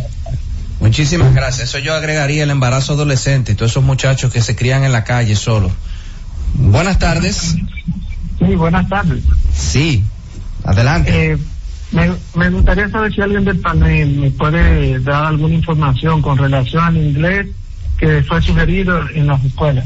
[0.81, 1.69] Muchísimas gracias.
[1.69, 5.05] Eso yo agregaría el embarazo adolescente y todos esos muchachos que se crían en la
[5.05, 5.71] calle solo.
[6.55, 7.57] Buenas tardes.
[8.39, 9.23] Sí, buenas tardes.
[9.55, 10.03] Sí,
[10.65, 11.33] adelante.
[11.33, 11.39] Eh,
[11.93, 16.83] me, me gustaría saber si alguien del panel me puede dar alguna información con relación
[16.85, 17.49] al inglés
[17.99, 19.85] que fue sugerido en las escuelas,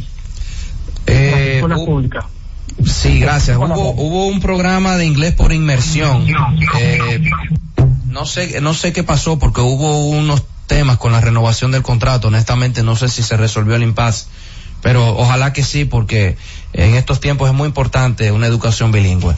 [1.06, 2.24] en las Eh, escuelas hu- públicas.
[2.84, 3.56] Sí, gracias.
[3.56, 6.24] Hubo, hubo un programa de inglés por inmersión.
[6.80, 7.20] Eh,
[8.08, 12.28] no sé, no sé qué pasó porque hubo unos temas con la renovación del contrato.
[12.28, 14.26] Honestamente, no sé si se resolvió el impasse,
[14.82, 16.36] pero ojalá que sí, porque
[16.72, 19.34] en estos tiempos es muy importante una educación bilingüe.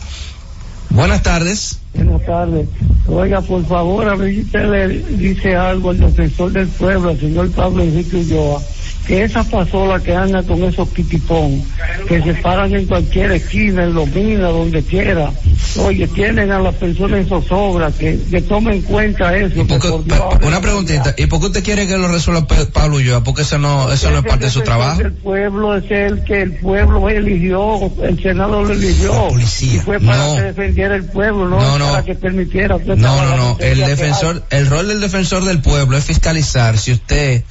[0.90, 1.80] Buenas tardes.
[1.94, 2.68] Buenas tardes.
[3.06, 7.50] Oiga, por favor, a ver si le dice algo al defensor del pueblo, al señor
[7.50, 8.60] Pablo Enrique Ulloa,
[9.06, 11.62] que esa pasola que anda con esos pitipón,
[12.08, 15.30] que se paran en cualquier esquina, en los minas, donde quiera,
[15.78, 19.54] oye, tienen a las personas en zozobra, que, que tomen en cuenta eso.
[19.66, 21.14] que por Dios, Una preguntita.
[21.16, 23.22] ¿Y por qué usted quiere que lo resuelva Pablo Ulloa?
[23.22, 25.00] Porque eso no, eso no es parte de su trabajo.
[25.02, 29.28] El pueblo es el que el pueblo eligió, el Senado lo eligió.
[29.38, 30.34] Y fue para No.
[30.36, 31.90] que defendiera el pueblo, no, No, no.
[31.90, 32.76] para que permitiera.
[32.76, 33.56] usted No, no, no.
[33.60, 37.44] El defensor, el rol del defensor del pueblo es fiscalizar si usted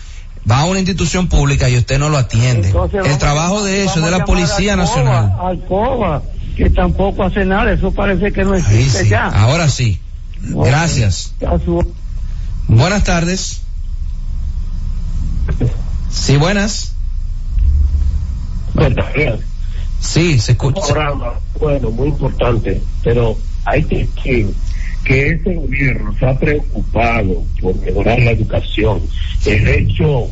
[0.49, 2.67] va a una institución pública y usted no lo atiende.
[2.67, 5.33] Entonces, El trabajo de eso es de la Policía a Nacional.
[5.41, 6.21] Alcoba,
[6.55, 9.09] que tampoco hace nada, eso parece que no existe sí.
[9.09, 9.27] ya.
[9.27, 9.99] Ahora sí.
[10.41, 11.33] Gracias.
[11.63, 11.93] Su-
[12.67, 13.61] Buenas tardes.
[16.11, 16.91] Sí, buenas.
[19.99, 20.81] Sí, se escucha.
[20.81, 24.47] programa, bueno, muy importante, pero hay que
[25.05, 29.01] que este gobierno se ha preocupado por mejorar la educación.
[29.45, 30.29] El hecho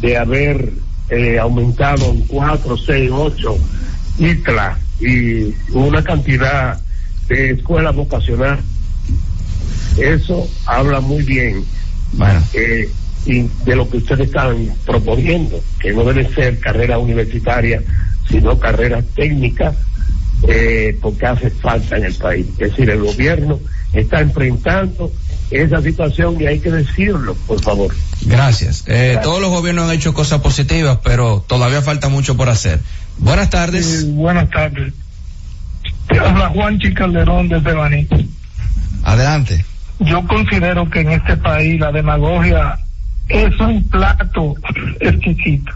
[0.00, 0.72] de haber
[1.10, 3.58] eh, aumentado en 4, 6, 8
[4.18, 6.80] ICLA y una cantidad
[7.28, 8.64] de escuelas vocacionales
[9.98, 11.64] Eso habla muy bien
[12.54, 12.88] eh,
[13.26, 17.84] y de lo que ustedes están proponiendo, que no deben ser carreras universitarias,
[18.28, 19.76] sino carreras técnicas,
[20.48, 22.46] eh, porque hace falta en el país.
[22.58, 23.60] Es decir, el gobierno
[23.92, 25.12] está enfrentando
[25.50, 27.94] esa situación y hay que decirlo, por favor.
[28.22, 28.84] Gracias.
[28.86, 32.80] Eh, Todos los gobiernos han hecho cosas positivas, pero todavía falta mucho por hacer.
[33.18, 34.10] Buenas tardes.
[34.12, 34.92] buenas tardes.
[36.08, 38.08] Te habla Juan Calderón desde Baní.
[39.04, 39.64] Adelante.
[40.00, 42.78] Yo considero que en este país la demagogia
[43.28, 44.54] es un plato
[45.00, 45.72] exquisito.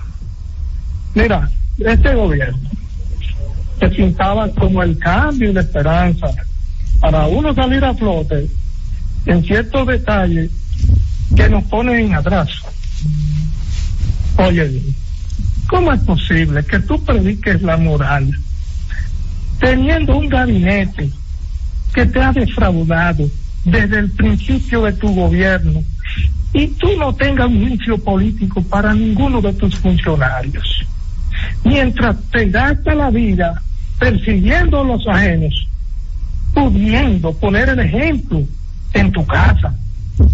[1.15, 2.59] Mira, este gobierno
[3.79, 6.29] se pintaba como el cambio y la esperanza
[7.01, 8.49] para uno salir a flote
[9.27, 10.51] en ciertos detalles
[11.35, 12.49] que nos ponen atrás.
[14.39, 14.83] Oye,
[15.69, 18.31] ¿cómo es posible que tú prediques la moral
[19.59, 21.11] teniendo un gabinete
[21.95, 23.29] que te ha defraudado
[23.65, 25.83] desde el principio de tu gobierno
[26.53, 30.86] y tú no tengas un juicio político para ninguno de tus funcionarios?
[31.65, 33.63] Mientras te gasta la vida
[33.99, 35.69] persiguiendo a los ajenos,
[36.55, 38.43] pudiendo poner el ejemplo
[38.93, 39.75] en tu casa.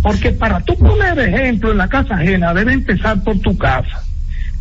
[0.02, 4.02] Porque para tú poner ejemplo en la casa ajena debe empezar por tu casa.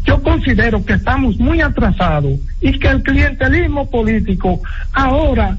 [0.04, 4.62] Yo considero que estamos muy atrasados y que el clientelismo político
[4.94, 5.58] ahora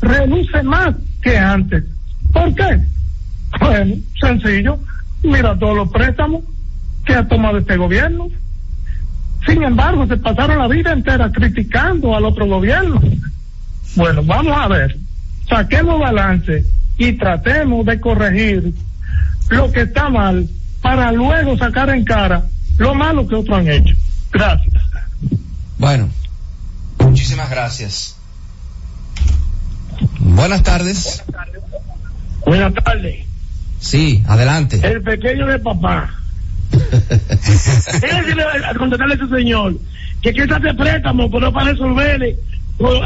[0.00, 1.84] reluce más que antes.
[2.32, 2.80] ¿Por qué?
[3.60, 4.78] Bueno, sencillo.
[5.22, 6.42] Mira todos los préstamos
[7.04, 8.28] que ha tomado este gobierno.
[9.46, 13.00] Sin embargo, se pasaron la vida entera criticando al otro gobierno.
[13.94, 14.96] Bueno, vamos a ver.
[15.48, 16.64] Saquemos balance
[16.96, 18.74] y tratemos de corregir
[19.50, 20.48] lo que está mal
[20.80, 22.44] para luego sacar en cara
[22.78, 23.94] lo malo que otros han hecho.
[24.32, 24.82] Gracias.
[25.78, 26.08] Bueno,
[26.98, 28.16] muchísimas gracias.
[30.18, 31.22] Buenas tardes.
[32.44, 33.26] Buenas tardes.
[33.78, 34.80] Sí, adelante.
[34.82, 36.10] El pequeño de papá.
[38.00, 38.44] Déjeme
[38.78, 39.74] contestarle a ese señor
[40.22, 42.36] que se hace préstamo, pero para resolverle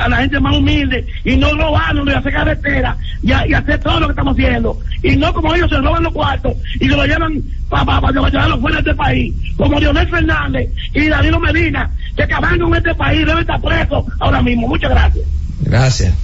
[0.01, 4.01] a la gente más humilde y no robarnos y hacer carretera y, y, hacer todo
[4.01, 4.79] lo que estamos haciendo.
[5.03, 8.11] Y no como ellos se roban los cuartos y se lo llevan para pa, pa,
[8.11, 9.35] llevarlo fuera de este país.
[9.57, 14.41] Como Leonel Fernández y Danilo Medina, que acaban con este país, debe estar preso ahora
[14.41, 14.69] mismo.
[14.69, 15.27] Muchas gracias.
[15.61, 16.15] Gracias.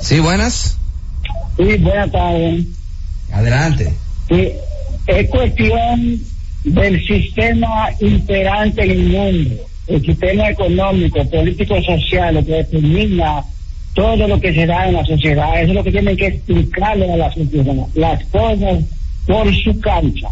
[0.00, 0.78] Sí, buenas.
[1.56, 2.64] Sí, buenas tardes.
[3.32, 3.92] Adelante.
[4.28, 4.52] Sí,
[5.06, 6.20] es cuestión
[6.66, 13.42] del sistema imperante en el mundo el sistema económico, político, social, lo que determina
[13.94, 15.60] todo lo que se da en la sociedad.
[15.60, 18.84] Eso es lo que tienen que explicarle a la sociedad, las cosas
[19.26, 20.28] por su cancha.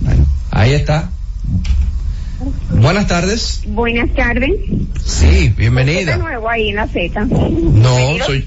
[0.00, 1.10] Bueno, ahí está.
[2.70, 3.62] Buenas tardes.
[3.66, 4.52] Buenas tardes.
[5.04, 6.12] Sí, bienvenida.
[6.12, 7.26] de nuevo ahí en la Z.
[7.26, 8.46] No, soy...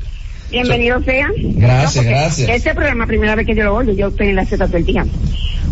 [0.53, 1.31] Bienvenido sea.
[1.35, 2.47] Gracias, gracias.
[2.47, 4.85] Este programa, primera vez que yo lo oigo, yo estoy en la Z todo el
[4.85, 5.03] día.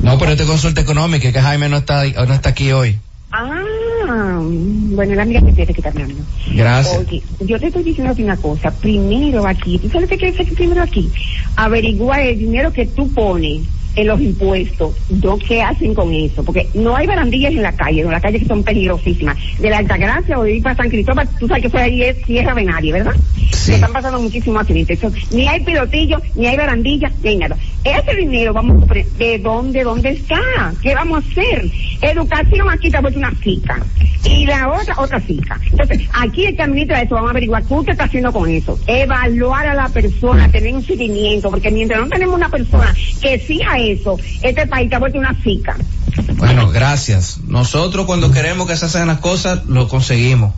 [0.01, 2.97] No, pero este consulta económica, que Jaime no está, no está aquí hoy.
[3.31, 6.23] Ah, bueno, la amiga que tiene que estar hablando.
[6.55, 6.97] Gracias.
[6.97, 8.71] Oye, yo te estoy diciendo una cosa.
[8.71, 11.11] Primero aquí, ¿tú sabes qué quiere decir primero aquí?
[11.55, 13.61] Averigua el dinero que tú pones
[13.95, 15.37] en los impuestos, ¿no?
[15.37, 16.43] ¿qué hacen con eso?
[16.43, 19.37] Porque no hay barandillas en la calle, en la calle que son peligrosísimas.
[19.59, 22.21] De la Altagracia o de ir para San Cristóbal, tú sabes que fue ahí es
[22.23, 23.15] tierra de nadie, ¿verdad?
[23.51, 23.73] Sí.
[23.73, 24.99] están pasando muchísimos accidentes.
[25.31, 27.57] ni hay pilotillos, ni hay barandillas, ni hay nada.
[27.83, 30.73] Ese dinero, vamos a ¿de dónde, dónde está?
[30.81, 31.69] ¿Qué vamos a hacer?
[32.01, 33.83] Educación aquí te ha puesto una fica.
[34.23, 35.59] Y la otra, otra fica.
[35.69, 38.79] Entonces, aquí el que administra eso, vamos a averiguar qué está haciendo con eso.
[38.85, 43.79] Evaluar a la persona, tener un seguimiento, porque mientras no tenemos una persona que siga
[43.81, 45.75] eso, este país te ha vuelto una fica.
[46.35, 47.39] Bueno, gracias.
[47.47, 50.53] Nosotros cuando queremos que se hagan las cosas, lo conseguimos.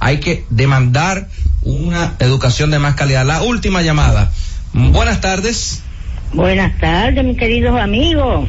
[0.00, 1.28] Hay que demandar
[1.62, 3.24] una educación de más calidad.
[3.26, 4.32] La última llamada.
[4.72, 5.82] Buenas tardes.
[6.32, 8.48] Buenas tardes, mis queridos amigos.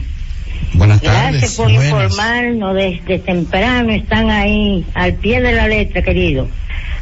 [0.74, 1.56] Buenas Gracias tardes.
[1.56, 1.86] por Buenas.
[1.86, 3.92] informarnos desde temprano.
[3.92, 6.48] Están ahí al pie de la letra, querido.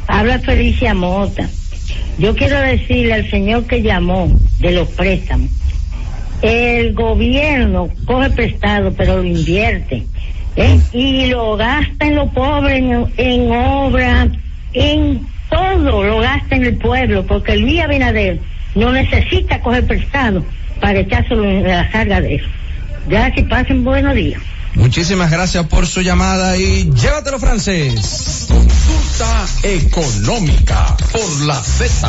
[0.06, 1.48] Habla Felicia Mota.
[2.18, 5.50] Yo quiero decirle al señor que llamó de los préstamos.
[6.42, 10.04] El gobierno coge prestado, pero lo invierte.
[10.56, 10.80] ¿eh?
[10.92, 14.28] Y lo gasta en lo pobre, en, en obra,
[14.72, 18.40] en todo lo gasta en el pueblo, porque el Luis Abinader
[18.74, 20.44] no necesita coger prestado
[20.80, 22.46] para echárselo en la carga de eso.
[23.08, 24.40] Gracias y pasen buenos días.
[24.74, 28.46] Muchísimas gracias por su llamada y llévatelo francés.
[28.48, 32.08] Consulta económica por la Z.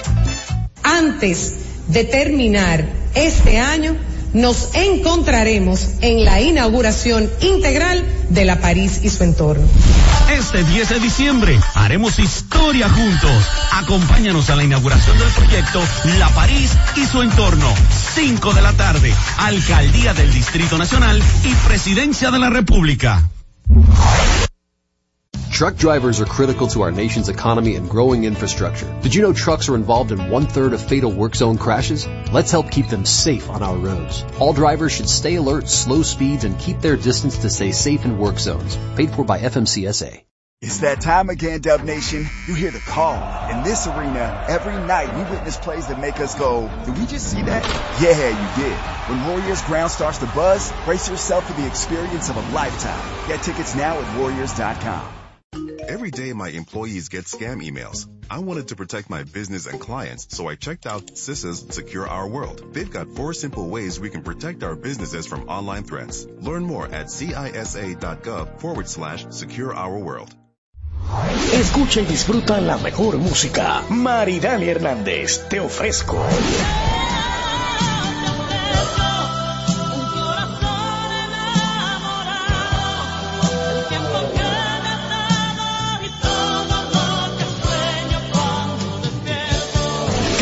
[0.83, 1.55] Antes
[1.87, 3.95] de terminar este año,
[4.33, 9.67] nos encontraremos en la inauguración integral de la París y su entorno.
[10.31, 13.45] Este 10 de diciembre haremos historia juntos.
[13.73, 15.81] Acompáñanos a la inauguración del proyecto
[16.17, 17.67] La París y su entorno.
[18.15, 23.29] 5 de la tarde, Alcaldía del Distrito Nacional y Presidencia de la República.
[25.51, 28.91] Truck drivers are critical to our nation's economy and growing infrastructure.
[29.01, 32.07] Did you know trucks are involved in one third of fatal work zone crashes?
[32.31, 34.23] Let's help keep them safe on our roads.
[34.39, 38.17] All drivers should stay alert, slow speeds, and keep their distance to stay safe in
[38.17, 38.77] work zones.
[38.95, 40.23] Paid for by FMCSA.
[40.61, 42.25] It's that time again, Dub Nation.
[42.47, 43.15] You hear the call.
[43.49, 47.29] In this arena, every night we witness plays that make us go, did we just
[47.29, 47.63] see that?
[48.01, 48.77] Yeah, you did.
[49.09, 53.27] When Warriors ground starts to buzz, brace yourself for the experience of a lifetime.
[53.27, 55.20] Get tickets now at warriors.com.
[55.91, 58.07] Every day my employees get scam emails.
[58.29, 62.29] I wanted to protect my business and clients, so I checked out CISA's Secure Our
[62.29, 62.63] World.
[62.73, 66.25] They've got four simple ways we can protect our businesses from online threats.
[66.39, 70.33] Learn more at cisa.gov forward slash secure our world.
[71.51, 73.83] Escucha y disfruta la mejor música.
[73.89, 76.25] Maridani Hernández, te ofrezco.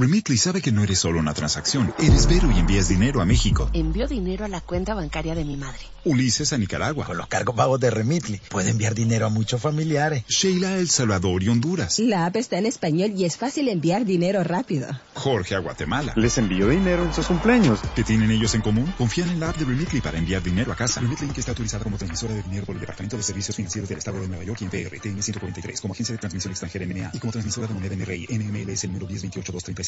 [0.00, 3.68] Remitly sabe que no eres solo una transacción, eres Vero y envías dinero a México.
[3.72, 5.80] Envío dinero a la cuenta bancaria de mi madre.
[6.04, 7.04] Ulises a Nicaragua.
[7.04, 10.22] Con los cargos pagos de Remitly, puede enviar dinero a muchos familiares.
[10.28, 11.98] Sheila a El Salvador y Honduras.
[11.98, 14.86] La app está en español y es fácil enviar dinero rápido.
[15.14, 16.12] Jorge a Guatemala.
[16.14, 17.80] Les envío dinero en sus cumpleaños.
[17.96, 18.94] ¿Qué tienen ellos en común?
[18.96, 21.00] Confían en la app de Remitly para enviar dinero a casa.
[21.00, 23.98] Remitly que está autorizada como transmisora de dinero por el Departamento de Servicios Financieros del
[23.98, 27.18] Estado de Nueva York y en PRTN 143 como agencia de transmisión extranjera NMA y
[27.18, 29.87] como transmisora de moneda NRI NMLS el número 1028236.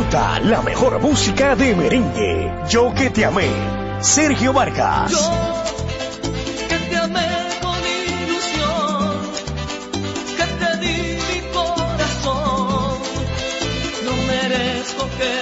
[0.00, 2.50] Disfruta la mejor música de merengue.
[2.70, 3.50] Yo que te amé.
[4.00, 5.12] Sergio Vargas.
[6.70, 7.28] que te amé
[7.60, 7.78] con
[8.24, 9.20] ilusión,
[10.38, 12.98] que te di mi corazón.
[14.06, 15.32] No merezco que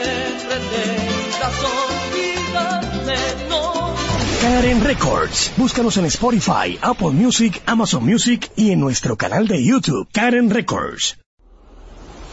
[0.48, 3.16] pretendas olvidarme,
[3.48, 3.94] no.
[4.42, 5.52] Karen Records.
[5.56, 11.16] Búscanos en Spotify, Apple Music, Amazon Music y en nuestro canal de YouTube, Karen Records.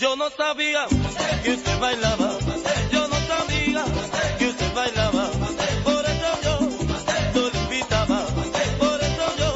[0.00, 0.86] Yo no sabía
[1.44, 2.38] que usted bailaba,
[2.90, 3.84] yo no sabía
[4.38, 5.30] que usted bailaba,
[5.84, 6.60] por eso yo
[7.34, 8.26] no le invitaba,
[8.78, 9.52] por eso yo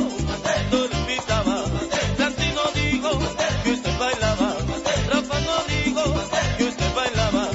[0.70, 1.64] no le invitaba.
[2.18, 3.10] Santino dijo
[3.64, 4.56] que usted bailaba,
[5.08, 6.04] Rafa no dijo
[6.58, 7.48] que usted bailaba.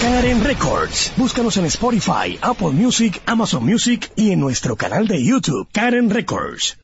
[0.00, 1.12] Karen Records.
[1.16, 6.83] Búscanos en Spotify, Apple Music, Amazon Music y en nuestro canal de YouTube, Karen Records.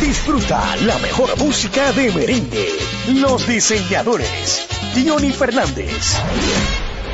[0.00, 2.68] Disfruta la mejor música de merengue.
[3.08, 4.66] Los diseñadores.
[4.94, 6.16] Diony Fernández.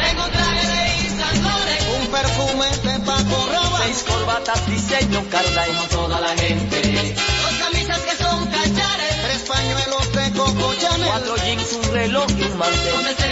[0.00, 6.20] Tengo traje de Isandores, un perfume de Paco Rabanne, seis corbatas diseño Carla como toda
[6.20, 11.92] la gente, dos camisas que son cachares, tres pañuelos de Coco Chanel, cuatro jeans, un
[11.92, 13.31] reloj y un mantel,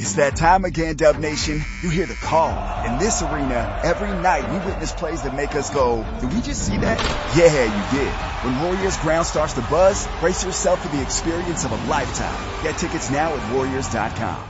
[0.00, 1.62] It's that time again, Dub Nation.
[1.82, 2.48] You hear the call.
[2.86, 6.66] In this arena, every night we witness plays that make us go, did we just
[6.66, 6.98] see that?
[7.36, 8.10] Yeah, you did.
[8.42, 12.62] When Warriors ground starts to buzz, brace yourself for the experience of a lifetime.
[12.62, 14.49] Get tickets now at Warriors.com.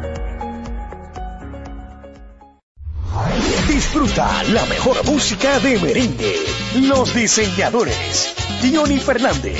[3.67, 6.35] Disfruta la mejor música de merengue.
[6.75, 8.33] Los diseñadores.
[8.69, 9.57] Johnny Fernández.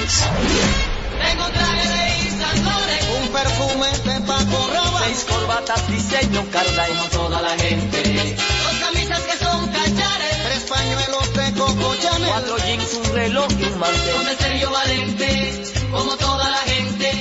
[1.22, 7.06] Tengo un traje de Loren, un perfume de Paco Rabanne, seis corbatas diseño Carla como
[7.06, 8.36] toda la gente.
[8.64, 13.64] Dos camisas que son cachares, tres pañuelos de Coco Chanel, cuatro jeans, un reloj y
[13.64, 14.14] un mantel.
[14.16, 17.21] Con el Sergio Valente, como toda la gente.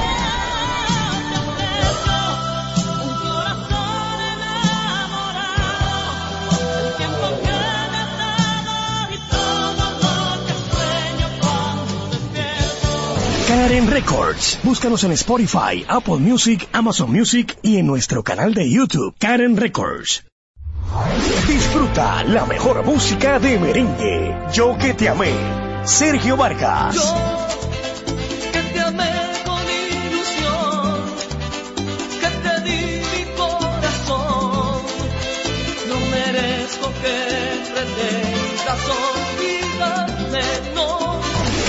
[13.61, 14.57] Karen Records.
[14.63, 20.23] Búscanos en Spotify, Apple Music, Amazon Music y en nuestro canal de YouTube, Karen Records.
[21.47, 24.35] Disfruta la mejor música de merengue.
[24.51, 25.31] Yo que te amé.
[25.83, 27.13] Sergio Vargas.
[28.51, 29.11] que te amé
[29.45, 29.61] con
[30.09, 31.05] ilusión,
[32.19, 34.81] que te di mi corazón.
[35.87, 37.31] No merezco que.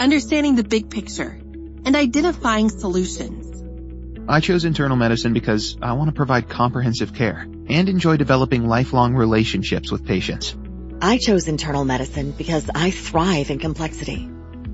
[0.00, 1.38] understanding the big picture,
[1.84, 3.46] and identifying solutions.
[4.26, 9.14] I chose internal medicine because I want to provide comprehensive care and enjoy developing lifelong
[9.14, 10.56] relationships with patients.
[11.02, 14.30] I chose internal medicine because I thrive in complexity.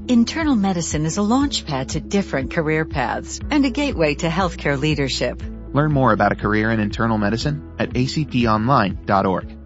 [0.08, 5.42] Internal medicine is a launchpad to different career paths and a gateway to healthcare leadership.
[5.72, 9.65] Learn more about a career in internal medicine at acponline.org.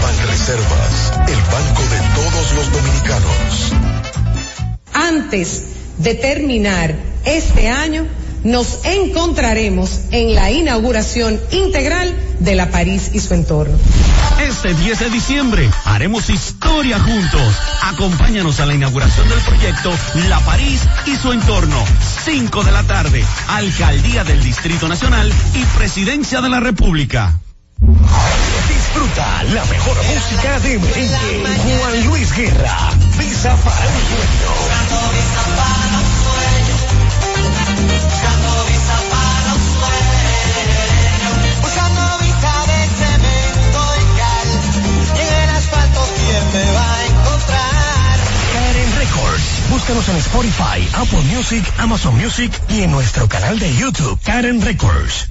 [0.00, 3.72] Banreservas, el banco de todos los dominicanos.
[4.92, 5.64] Antes
[5.98, 8.06] de terminar este año,
[8.44, 13.76] nos encontraremos en la inauguración integral de la París y su entorno.
[14.40, 17.54] Este 10 de diciembre haremos historia juntos.
[17.82, 19.92] Acompáñanos a la inauguración del proyecto
[20.28, 21.76] La París y su entorno.
[22.24, 23.24] 5 de la tarde.
[23.48, 27.38] Alcaldía del Distrito Nacional y Presidencia de la República.
[28.92, 31.78] Disfruta la mejor música de merengue.
[31.78, 32.90] Juan Luis Guerra.
[33.16, 34.52] Visa para un sueño.
[41.62, 44.48] Buscando visa de cemento y cal.
[45.16, 48.18] En el asfalto, ¿quién me va a encontrar?
[48.52, 49.70] Karen Records.
[49.70, 55.30] Búscanos en Spotify, Apple Music, Amazon Music y en nuestro canal de YouTube, Karen Records.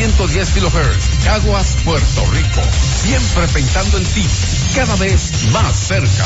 [0.00, 2.62] 1110 kHz, Caguas, Puerto Rico.
[3.02, 4.26] Siempre pensando en ti,
[4.74, 6.24] cada vez más cerca.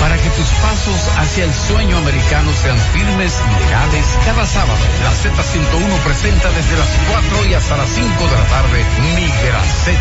[0.00, 5.12] Para que tus pasos hacia el sueño americano sean firmes y legales, cada sábado la
[5.12, 8.84] Z101 presenta desde las 4 y hasta las 5 de la tarde
[9.14, 9.94] Migra Z,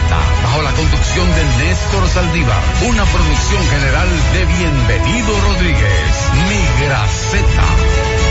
[0.43, 6.31] bajo la conducción de Néstor Saldívar, una producción general de Bienvenido Rodríguez.
[6.49, 8.28] Migra Z.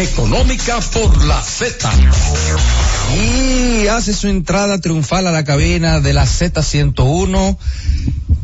[0.00, 1.90] económica por la Z.
[3.16, 7.58] Y hace su entrada triunfal a la cabina de la Z101,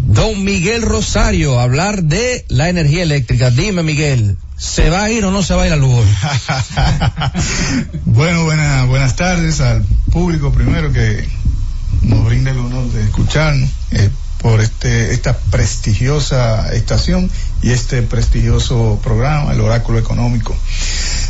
[0.06, 3.50] don Miguel Rosario, a hablar de la energía eléctrica.
[3.50, 6.04] Dime, Miguel, ¿se va a ir o no se va a ir a luz?
[8.04, 11.28] bueno, buena, buenas tardes al público primero que
[12.02, 14.10] nos brinda el honor de escucharnos eh,
[14.44, 17.30] por este, esta prestigiosa estación
[17.62, 20.54] y este prestigioso programa, el Oráculo Económico.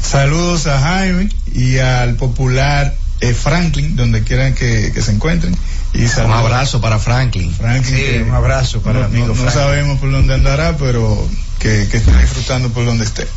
[0.02, 5.56] Saludos a Jaime y al popular eh, Franklin, donde quieran que, que se encuentren.
[5.92, 7.54] Y Un abrazo para Franklin.
[7.54, 9.62] Franklin, Sí, que un abrazo para no, el amigo no- no Franklin.
[9.62, 11.28] sabemos por dónde andará, pero
[11.60, 13.28] que, que esté disfrutando por donde esté.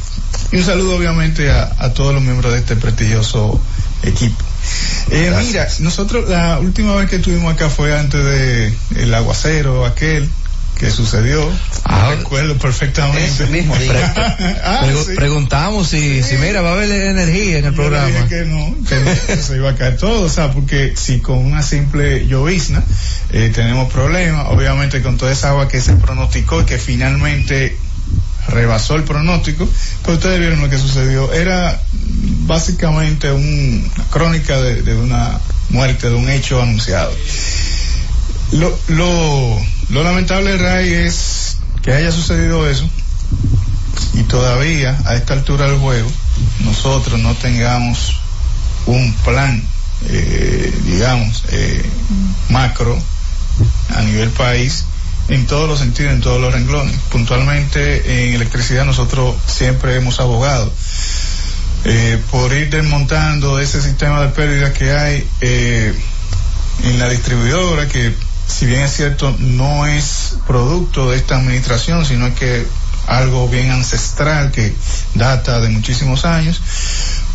[0.52, 3.62] Y un saludo obviamente a, a todos los miembros de este prestigioso
[4.02, 4.44] equipo.
[5.10, 10.30] Eh, mira, nosotros la última vez que estuvimos acá fue antes de el aguacero aquel
[10.78, 11.50] que sucedió.
[11.86, 13.46] Ah, recuerdo perfectamente.
[13.48, 13.74] mismo.
[14.64, 15.16] Ah, Pregu- sí.
[15.16, 18.08] Preguntamos si, si mira, va a haber energía en el Yo programa.
[18.08, 18.96] dije que no, que
[19.36, 22.84] no, se iba a caer todo, o sea, porque si con una simple llovizna
[23.32, 27.78] eh, tenemos problemas, obviamente con toda esa agua que se pronosticó y que finalmente
[28.50, 29.68] rebasó el pronóstico,
[30.04, 31.32] pues ustedes vieron lo que sucedió.
[31.34, 31.80] Era
[32.46, 37.12] básicamente un- una crónica de, de una muerte, de un hecho anunciado.
[38.54, 39.60] Lo, lo,
[39.90, 42.88] lo lamentable, Ray, es que haya sucedido eso
[44.14, 46.10] y todavía a esta altura del juego
[46.62, 48.16] nosotros no tengamos
[48.86, 49.62] un plan,
[50.08, 51.84] eh, digamos, eh,
[52.50, 52.98] macro
[53.96, 54.86] a nivel país
[55.30, 56.96] en todos los sentidos, en todos los renglones.
[57.10, 60.72] Puntualmente en electricidad nosotros siempre hemos abogado
[61.86, 65.94] eh, por ir desmontando ese sistema de pérdidas que hay eh,
[66.84, 68.14] en la distribuidora, que
[68.48, 72.66] si bien es cierto no es producto de esta administración, sino que
[73.08, 74.74] algo bien ancestral que
[75.16, 76.62] data de muchísimos años,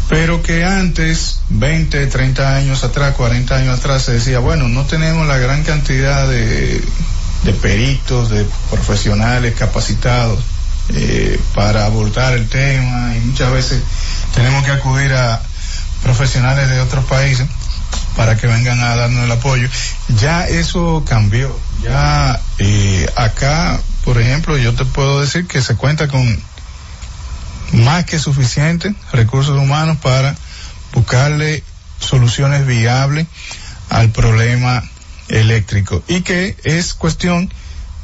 [0.08, 5.26] pero que antes, 20, 30 años atrás, 40 años atrás, se decía, bueno, no tenemos
[5.26, 6.82] la gran cantidad de,
[7.42, 10.38] de peritos, de profesionales capacitados
[10.90, 13.82] eh, para abordar el tema y muchas veces
[14.34, 15.40] tenemos que acudir a
[16.02, 17.46] profesionales de otros países
[18.16, 19.68] para que vengan a darnos el apoyo.
[20.20, 21.56] Ya eso cambió.
[21.82, 26.42] Ya eh, acá, por ejemplo, yo te puedo decir que se cuenta con
[27.72, 30.34] más que suficientes recursos humanos para
[30.92, 31.62] buscarle
[31.98, 33.26] soluciones viables
[33.88, 34.82] al problema
[35.32, 37.52] eléctrico y que es cuestión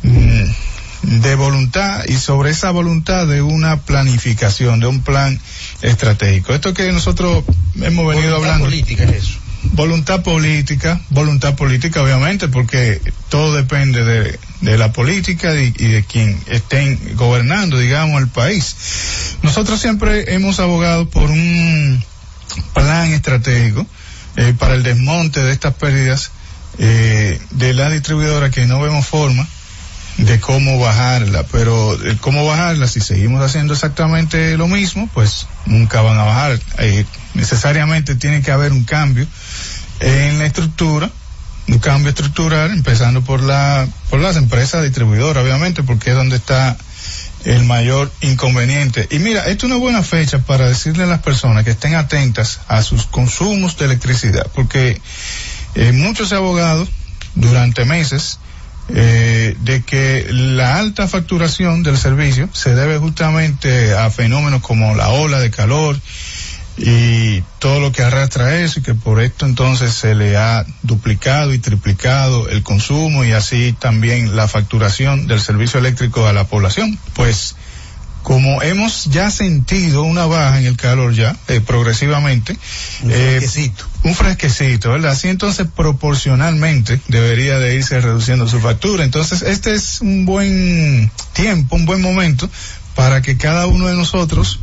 [0.03, 5.39] mm, de voluntad y sobre esa voluntad de una planificación, de un plan
[5.83, 6.55] estratégico.
[6.55, 7.45] Esto que nosotros
[7.77, 8.65] hemos venido Voluntad hablando.
[8.65, 9.39] política es eso.
[9.73, 16.05] Voluntad política, voluntad política obviamente, porque todo depende de, de la política y, y de
[16.05, 18.77] quien estén gobernando, digamos, el país.
[19.43, 22.03] Nosotros siempre hemos abogado por un
[22.73, 23.87] plan estratégico
[24.37, 26.31] eh, para el desmonte de estas pérdidas
[26.79, 29.47] eh, de la distribuidora que no vemos forma
[30.19, 36.03] de cómo bajarla, pero el cómo bajarla, si seguimos haciendo exactamente lo mismo, pues nunca
[36.03, 36.59] van a bajar.
[36.79, 39.27] Eh, necesariamente tiene que haber un cambio
[40.01, 41.09] en la estructura,
[41.69, 46.77] un cambio estructural, empezando por la, por las empresas distribuidoras, obviamente, porque es donde está
[47.45, 49.07] el mayor inconveniente.
[49.11, 52.61] Y mira, esta es una buena fecha para decirle a las personas que estén atentas
[52.67, 55.01] a sus consumos de electricidad, porque
[55.75, 56.89] eh, muchos abogados
[57.35, 58.39] durante meses
[58.89, 65.11] eh, de que la alta facturación del servicio se debe justamente a fenómenos como la
[65.11, 66.01] ola de calor
[66.79, 71.53] y todo lo que arrastra eso y que por esto entonces se le ha duplicado
[71.53, 76.99] y triplicado el consumo y así también la facturación del servicio eléctrico a la población.
[77.15, 77.57] Pues
[78.23, 82.57] como hemos ya sentido una baja en el calor ya, eh, progresivamente,
[83.03, 83.87] Un eh, fresquecito.
[84.05, 85.13] un fresquecito, ¿verdad?
[85.13, 89.05] Así entonces proporcionalmente debería de irse reduciendo su factura.
[89.05, 92.51] Entonces este es un buen tiempo, un buen momento
[92.95, 94.59] para que cada uno de nosotros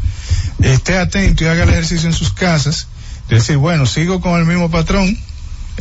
[0.62, 2.88] esté atento y haga el ejercicio en sus casas,
[3.30, 5.18] decir, bueno, sigo con el mismo patrón,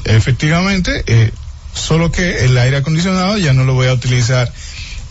[0.04, 1.32] efectivamente, eh,
[1.74, 4.52] solo que el aire acondicionado ya no lo voy a utilizar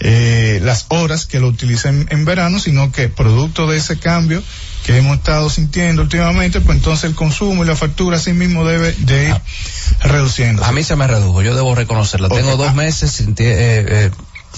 [0.06, 4.44] eh, las horas que lo utilicé en, verano, sino que producto de ese cambio
[4.86, 8.92] que hemos estado sintiendo últimamente, pues entonces el consumo y la factura así mismo debe
[8.92, 9.36] de ir
[10.02, 10.64] reduciendo.
[10.66, 12.28] A mí se me redujo, yo debo reconocerlo.
[12.28, 14.12] Tengo dos meses sinti- eh, eh,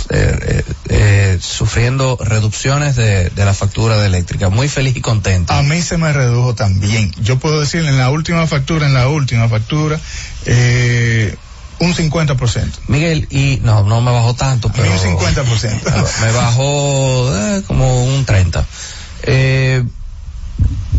[0.10, 4.50] eh, eh, eh, sufriendo reducciones de, de la factura de eléctrica.
[4.50, 5.54] Muy feliz y contento.
[5.54, 7.12] A mí se me redujo también.
[7.22, 10.00] Yo puedo decir en la última factura, en la última factura,
[10.48, 11.36] eh,
[11.80, 12.72] un 50%.
[12.88, 14.92] Miguel, y no, no me bajó tanto, pero...
[14.92, 16.22] un 50%.
[16.22, 18.66] me bajó eh, como un 30.
[19.24, 19.84] Eh,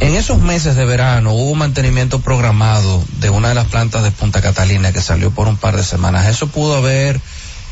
[0.01, 4.11] en esos meses de verano hubo un mantenimiento programado de una de las plantas de
[4.11, 6.27] Punta Catalina que salió por un par de semanas.
[6.27, 7.20] Eso pudo haber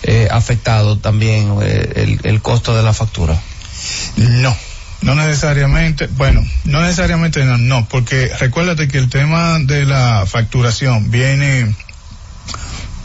[0.03, 3.39] eh, afectado también eh, el, el costo de la factura.
[4.17, 4.57] No,
[5.03, 11.11] no necesariamente, bueno, no necesariamente no, no, porque recuérdate que el tema de la facturación
[11.11, 11.75] viene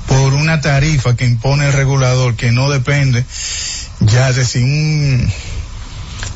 [0.10, 3.24] por una tarifa que impone el regulador que no depende
[4.02, 5.32] ya de si un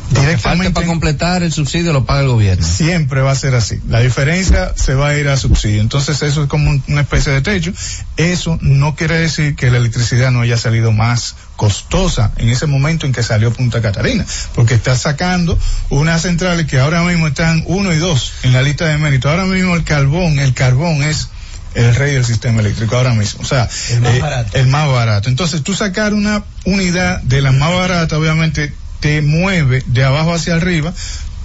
[0.10, 2.64] Directamente para completar el subsidio lo paga el gobierno.
[2.68, 3.80] Siempre va a ser así.
[3.90, 5.82] La diferencia se va a ir a subsidio.
[5.82, 7.72] Entonces eso es como un- una especie de techo.
[8.18, 13.08] Eso no quiere decir que la electricidad no haya salido más costosa en ese momento
[13.08, 14.24] en que salió Punta Catalina,
[14.54, 15.58] porque está sacando
[15.90, 19.30] unas centrales que ahora mismo están uno y dos en la lista de mérito.
[19.32, 21.30] Ahora mismo el carbón, el carbón es
[21.76, 23.42] el rey del sistema eléctrico ahora mismo.
[23.42, 24.58] O sea, El más eh, barato.
[24.58, 25.30] el más barato.
[25.30, 30.56] Entonces, tú sacar una unidad de la más barata, obviamente, te mueve de abajo hacia
[30.56, 30.94] arriba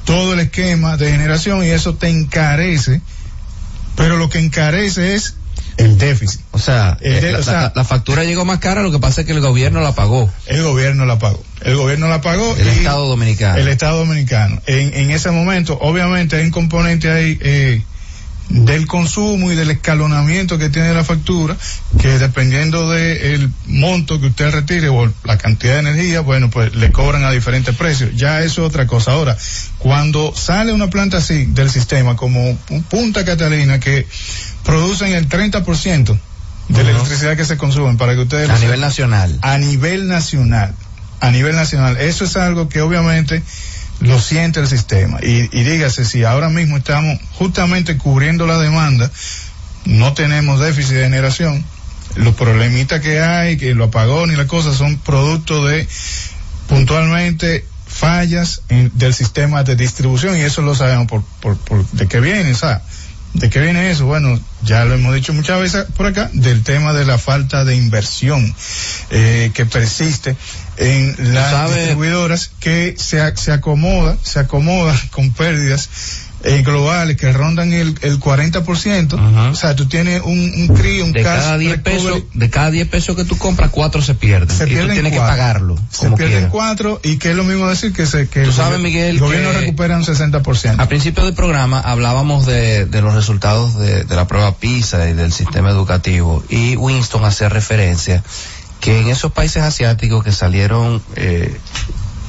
[0.04, 3.00] todo el esquema de generación y eso te encarece,
[3.96, 5.34] pero lo que encarece es
[5.76, 6.40] el déficit.
[6.52, 8.90] O sea, El eh, de- la, o sea, la- la factura llegó más cara, lo
[8.90, 10.32] que pasa es que el gobierno la pagó.
[10.46, 11.42] El gobierno la pagó.
[11.62, 12.56] El gobierno la pagó.
[12.56, 13.56] El y Estado Dominicano.
[13.58, 14.60] El Estado Dominicano.
[14.66, 17.82] En, en ese momento, obviamente, hay un componente ahí eh,
[18.48, 21.56] del consumo y del escalonamiento que tiene la factura,
[22.00, 26.90] que dependiendo del monto que usted retire o la cantidad de energía, bueno, pues le
[26.90, 28.10] cobran a diferentes precios.
[28.16, 29.12] Ya eso es otra cosa.
[29.12, 29.36] Ahora,
[29.78, 34.06] cuando sale una planta así del sistema, como un Punta Catalina, que
[34.64, 36.18] producen el 30%
[36.68, 39.38] de la electricidad que se consume, para que ustedes A sepan nivel nacional.
[39.42, 40.74] a nivel nacional,
[41.20, 41.96] a nivel nacional.
[41.98, 43.42] Eso es algo que obviamente
[44.00, 45.18] lo siente el sistema.
[45.22, 49.10] Y, dígase, si ahora mismo estamos justamente cubriendo la demanda,
[49.84, 51.64] no tenemos déficit de generación,
[52.14, 55.86] los problemitas que hay, que lo apagón y las cosas son producto de
[56.68, 61.22] puntualmente fallas en- del sistema de distribución y eso lo sabemos por,
[61.56, 62.56] por, de qué viene, o
[63.34, 64.06] ¿De qué viene eso?
[64.06, 67.76] Bueno, ya lo hemos dicho muchas veces por acá, del tema de la falta de
[67.76, 68.54] inversión
[69.10, 70.36] eh, que persiste
[70.76, 75.88] en las distribuidoras que se, se acomoda, se acomoda con pérdidas
[76.44, 79.50] eh, globales que rondan el, el 40%.
[79.50, 82.50] O sea, tú tienes un, un CRI, un De cash cada 10 recovery, pesos, de
[82.50, 84.56] cada 10 pesos que tú compras, cuatro se pierden.
[84.56, 85.26] se y tú pierden que cuatro.
[85.26, 85.76] pagarlo.
[85.90, 86.50] Se como pierden quieras.
[86.52, 89.18] cuatro y que es lo mismo decir que, se, que Tú el sabes, Miguel, el
[89.20, 90.76] gobierno que- recupera un 60%.
[90.78, 95.14] A principio del programa hablábamos de, de los resultados de, de la prueba PISA y
[95.14, 98.22] del sistema educativo y Winston hacía referencia
[98.80, 101.58] que en esos países asiáticos que salieron eh,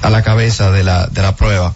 [0.02, 1.76] a la cabeza de la, de la prueba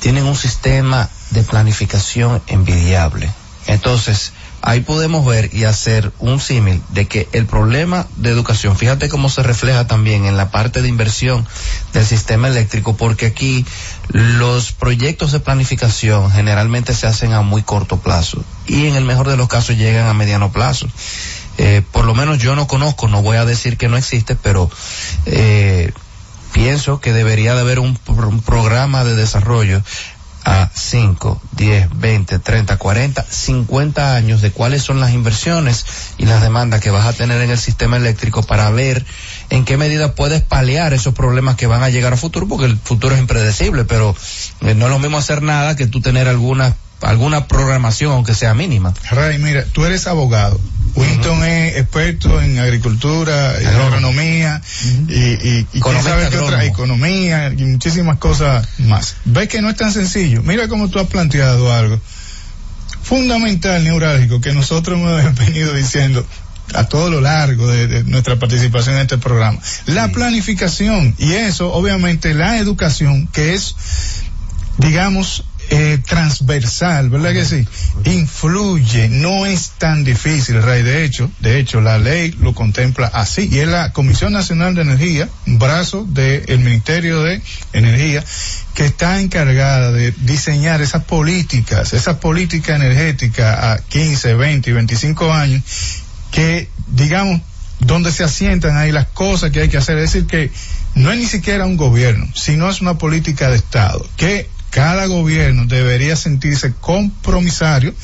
[0.00, 3.30] tienen un sistema de planificación envidiable.
[3.68, 4.32] Entonces,
[4.62, 9.28] ahí podemos ver y hacer un símil de que el problema de educación, fíjate cómo
[9.28, 11.46] se refleja también en la parte de inversión
[11.92, 13.66] del sistema eléctrico, porque aquí
[14.08, 19.28] los proyectos de planificación generalmente se hacen a muy corto plazo y en el mejor
[19.28, 20.86] de los casos llegan a mediano plazo.
[21.58, 24.70] Eh, por lo menos yo no conozco, no voy a decir que no existe, pero
[25.26, 25.90] eh,
[26.52, 29.82] pienso que debería de haber un, pro- un programa de desarrollo
[30.46, 35.84] a 5, 10, 20, 30, 40, 50 años de cuáles son las inversiones
[36.18, 39.04] y las demandas que vas a tener en el sistema eléctrico para ver
[39.50, 42.78] en qué medida puedes paliar esos problemas que van a llegar a futuro, porque el
[42.78, 44.14] futuro es impredecible, pero
[44.60, 46.76] eh, no es lo mismo hacer nada que tú tener alguna
[47.06, 48.92] alguna programación aunque sea mínima.
[49.10, 50.60] Ray, mira, tú eres abogado.
[50.94, 54.62] Winston es experto en agricultura, en agronomía
[55.08, 59.16] y, y, y quién sabe qué otra, economía y muchísimas cosas más.
[59.24, 60.42] Ves que no es tan sencillo.
[60.42, 62.00] Mira cómo tú has planteado algo
[63.02, 66.26] fundamental, neurálgico, que nosotros hemos venido diciendo
[66.74, 69.58] a todo lo largo de, de nuestra participación en este programa.
[69.84, 73.76] La planificación y eso, obviamente, la educación, que es
[74.78, 77.66] digamos, eh, transversal, ¿verdad que sí?
[78.04, 80.82] Influye, no es tan difícil, Ray.
[80.82, 83.48] De hecho, de hecho, la ley lo contempla así.
[83.50, 87.40] Y es la Comisión Nacional de Energía, brazo del Ministerio de
[87.72, 88.24] Energía,
[88.74, 95.32] que está encargada de diseñar esas políticas, esa política energética a 15, 20 y 25
[95.32, 95.62] años,
[96.30, 97.40] que, digamos,
[97.80, 99.98] donde se asientan ahí las cosas que hay que hacer.
[99.98, 100.50] Es decir, que
[100.94, 105.66] no es ni siquiera un gobierno, sino es una política de Estado, que cada gobierno
[105.66, 107.94] debería sentirse compromisario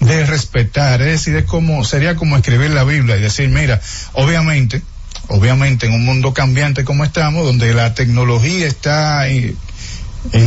[0.00, 3.80] de respetar, es decir, es como, sería como escribir la Biblia y decir, mira,
[4.12, 4.82] obviamente,
[5.28, 9.56] obviamente en un mundo cambiante como estamos, donde la tecnología está en,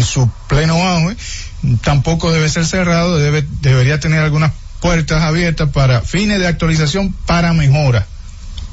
[0.03, 1.15] su pleno auge,
[1.81, 7.53] tampoco debe ser cerrado, debe, debería tener algunas puertas abiertas para fines de actualización para
[7.53, 8.05] mejora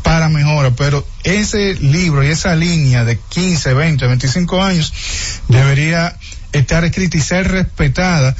[0.08, 4.90] para mejora, pero ese libro y esa línea de 15, 20, 25 años
[5.48, 6.16] debería
[6.52, 8.34] estar escrita y ser respetada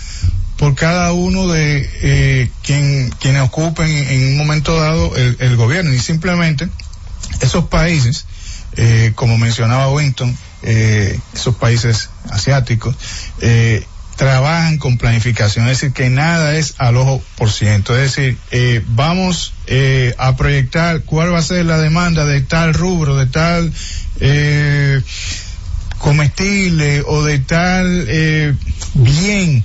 [0.56, 5.93] por cada uno de eh, quien, quienes ocupen en un momento dado el, el gobierno.
[5.93, 6.68] Y simplemente
[7.40, 8.26] esos países,
[8.76, 12.97] eh, como mencionaba Winston, eh, esos países asiáticos,
[13.40, 13.85] eh,
[14.16, 18.82] trabajan con planificación, es decir, que nada es al ojo por ciento, es decir, eh,
[18.89, 19.55] vamos
[20.18, 23.72] a proyectar cuál va a ser la demanda de tal rubro, de tal
[24.18, 25.01] eh,
[25.99, 28.55] comestible o de tal eh,
[28.95, 29.65] bien,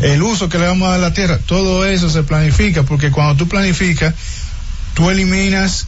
[0.00, 3.10] el uso que le vamos a dar a la tierra, todo eso se planifica, porque
[3.10, 4.14] cuando tú planificas,
[4.94, 5.86] tú eliminas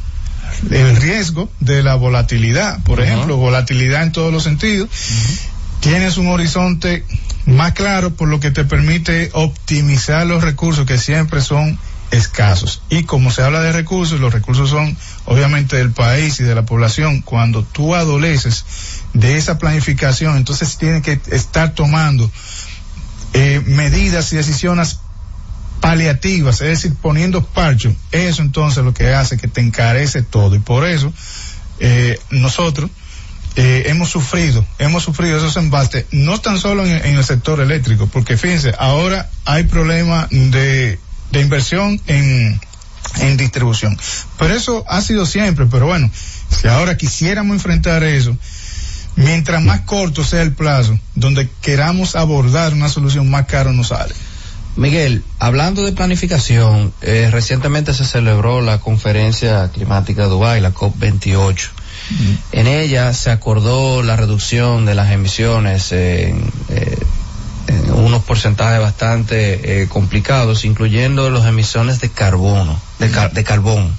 [0.70, 4.88] el riesgo de la volatilidad, por ejemplo, volatilidad en todos los sentidos.
[5.80, 7.04] Tienes un horizonte
[7.46, 11.78] más claro, por lo que te permite optimizar los recursos que siempre son
[12.10, 12.82] escasos.
[12.88, 16.64] Y como se habla de recursos, los recursos son obviamente del país y de la
[16.64, 17.22] población.
[17.22, 18.64] Cuando tú adoleces
[19.20, 22.30] de esa planificación, entonces tienes que estar tomando
[23.32, 24.98] eh, medidas y decisiones
[25.80, 27.94] paliativas, es decir, poniendo parcho.
[28.12, 30.54] Eso entonces lo que hace que te encarece todo.
[30.54, 31.12] Y por eso
[31.80, 32.90] eh, nosotros
[33.56, 38.36] eh, hemos sufrido, hemos sufrido esos embates, no tan solo en, el sector eléctrico, porque
[38.36, 40.98] fíjense, ahora hay problemas de,
[41.30, 42.60] de inversión en,
[43.20, 43.98] en distribución.
[44.38, 46.10] Pero eso ha sido siempre, pero bueno,
[46.50, 48.36] si ahora quisiéramos enfrentar eso,
[49.16, 54.14] mientras más corto sea el plazo, donde queramos abordar una solución más caro nos sale.
[54.76, 61.68] Miguel, hablando de planificación, eh, recientemente se celebró la conferencia climática de Dubái, la COP28.
[62.52, 66.98] En ella se acordó la reducción de las emisiones en, eh,
[67.68, 73.96] en unos porcentajes bastante eh, complicados, incluyendo las emisiones de carbono, de, car- de carbón.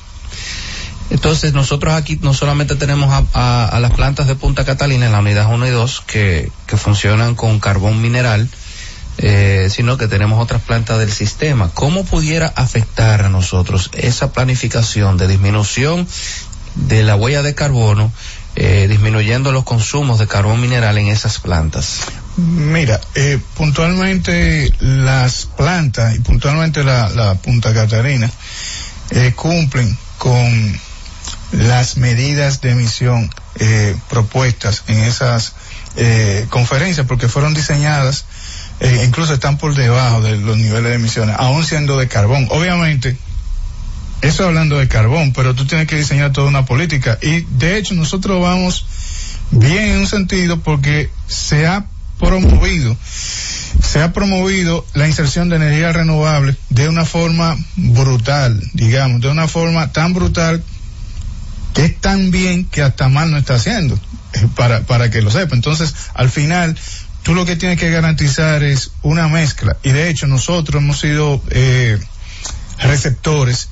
[1.09, 5.19] Entonces nosotros aquí no solamente tenemos a, a- las plantas de Punta Catalina en la
[5.19, 8.49] unidad 1 y 2 que, funcionan con carbón mineral,
[9.19, 11.71] eh, sino que tenemos otras plantas del sistema.
[11.73, 16.07] ¿Cómo pudiera afectar a nosotros esa planificación de disminución
[16.75, 18.11] de la huella de carbono,
[18.55, 21.99] eh, disminuyendo los consumos de carbón mineral en esas plantas?
[22.35, 28.29] Mira, eh, puntualmente las plantas y puntualmente la, la Punta Catarina
[29.11, 30.79] eh, cumplen con
[31.51, 33.29] las medidas de emisión
[33.59, 35.53] eh, propuestas en esas
[35.95, 38.25] eh, conferencias porque fueron diseñadas,
[38.79, 42.47] eh, incluso están por debajo de los niveles de emisiones, aún siendo de carbón.
[42.51, 43.17] Obviamente,
[44.21, 47.93] eso hablando de carbón, pero tú tienes que diseñar toda una política y de hecho
[47.93, 48.85] nosotros vamos
[49.51, 51.85] bien en un sentido porque se ha
[52.19, 52.97] promovido
[53.81, 59.47] se ha promovido la inserción de energía renovable de una forma brutal, digamos, de una
[59.47, 60.63] forma tan brutal
[61.77, 63.93] que es tan bien que hasta mal no está haciendo,
[64.33, 65.53] eh, para, para que lo sepa.
[65.53, 66.75] Entonces, al final,
[67.21, 69.77] tú lo que tienes que garantizar es una mezcla.
[69.83, 71.99] Y de hecho, nosotros hemos sido eh,
[72.79, 73.69] receptores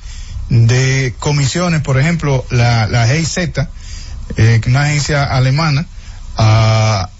[0.50, 3.38] de comisiones, por ejemplo, la, la GIZ,
[4.36, 5.84] eh, una agencia alemana,
[6.36, 7.10] ah,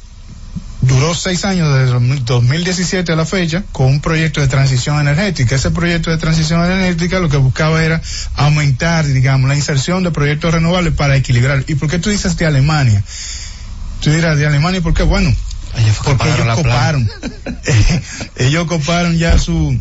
[0.87, 5.57] duró seis años desde 2000 2017 a la fecha con un proyecto de transición energética.
[5.57, 8.01] Ese proyecto de transición energética lo que buscaba era
[8.35, 11.65] aumentar, digamos, la inserción de proyectos renovables para equilibrar.
[11.67, 13.03] ¿Y por qué tú dices de Alemania?
[14.01, 15.03] Tú dirás, de Alemania, ¿por qué?
[15.03, 15.35] Bueno,
[16.05, 17.11] porque pagaron ellos coparon.
[18.37, 19.79] ellos coparon ya su,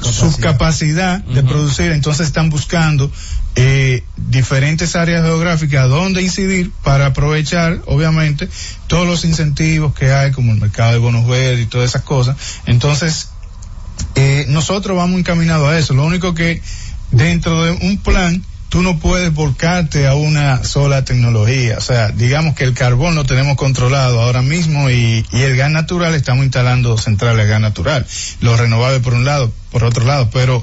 [0.00, 3.10] su capacidad de producir, entonces están buscando
[3.56, 8.48] eh, diferentes áreas geográficas donde incidir para aprovechar, obviamente,
[8.88, 12.36] todos los incentivos que hay, como el mercado de bonos verdes y todas esas cosas.
[12.66, 13.28] Entonces,
[14.16, 15.94] eh, nosotros vamos encaminados a eso.
[15.94, 16.60] Lo único que
[17.10, 18.44] dentro de un plan,
[18.74, 21.78] tú no puedes volcarte a una sola tecnología.
[21.78, 26.12] O sea, digamos que el carbón lo tenemos controlado ahora mismo y, el gas natural,
[26.12, 28.04] estamos instalando centrales de gas natural.
[28.40, 30.60] Los renovables por un lado, por otro lado, pero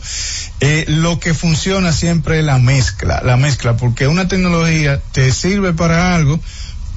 [0.60, 5.72] eh, lo que funciona siempre es la mezcla, la mezcla, porque una tecnología te sirve
[5.72, 6.38] para algo,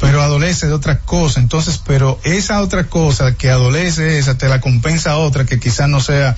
[0.00, 1.38] pero adolece de otra cosa.
[1.38, 6.00] Entonces, pero esa otra cosa que adolece esa, te la compensa otra que quizás no
[6.00, 6.34] sea,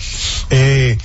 [0.50, 0.98] eh,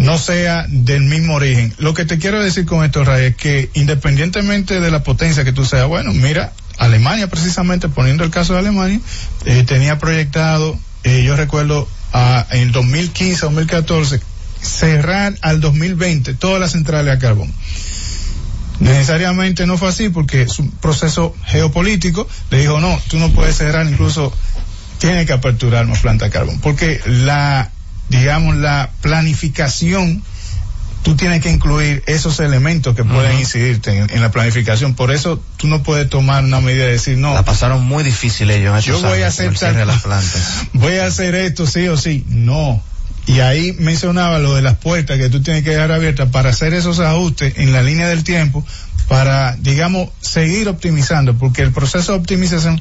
[0.00, 1.74] no sea del mismo origen.
[1.78, 5.52] Lo que te quiero decir con esto, Ray, es que independientemente de la potencia que
[5.52, 9.00] tú seas, bueno, mira, Alemania precisamente, poniendo el caso de Alemania,
[9.44, 14.20] eh, tenía proyectado, eh, yo recuerdo, a, en 2015, 2014,
[14.60, 17.52] cerrar al 2020 todas las centrales a carbón.
[18.80, 22.26] Necesariamente no fue así porque es un proceso geopolítico.
[22.50, 24.32] Le dijo, no, tú no puedes cerrar, incluso
[24.98, 26.58] tiene que aperturar más planta de carbón.
[26.60, 27.70] Porque la,
[28.10, 30.22] digamos, la planificación,
[31.02, 34.94] tú tienes que incluir esos elementos que pueden incidirte en, en la planificación.
[34.94, 38.50] Por eso tú no puedes tomar una medida de decir, no, La pasaron muy difícil
[38.50, 38.84] ellos.
[38.84, 40.42] yo voy a hacer tal- las plantas.
[40.74, 42.24] voy a hacer esto sí o sí.
[42.28, 42.82] No.
[43.26, 46.74] Y ahí mencionaba lo de las puertas que tú tienes que dejar abiertas para hacer
[46.74, 48.66] esos ajustes en la línea del tiempo
[49.08, 52.80] para, digamos, seguir optimizando, porque el proceso de optimización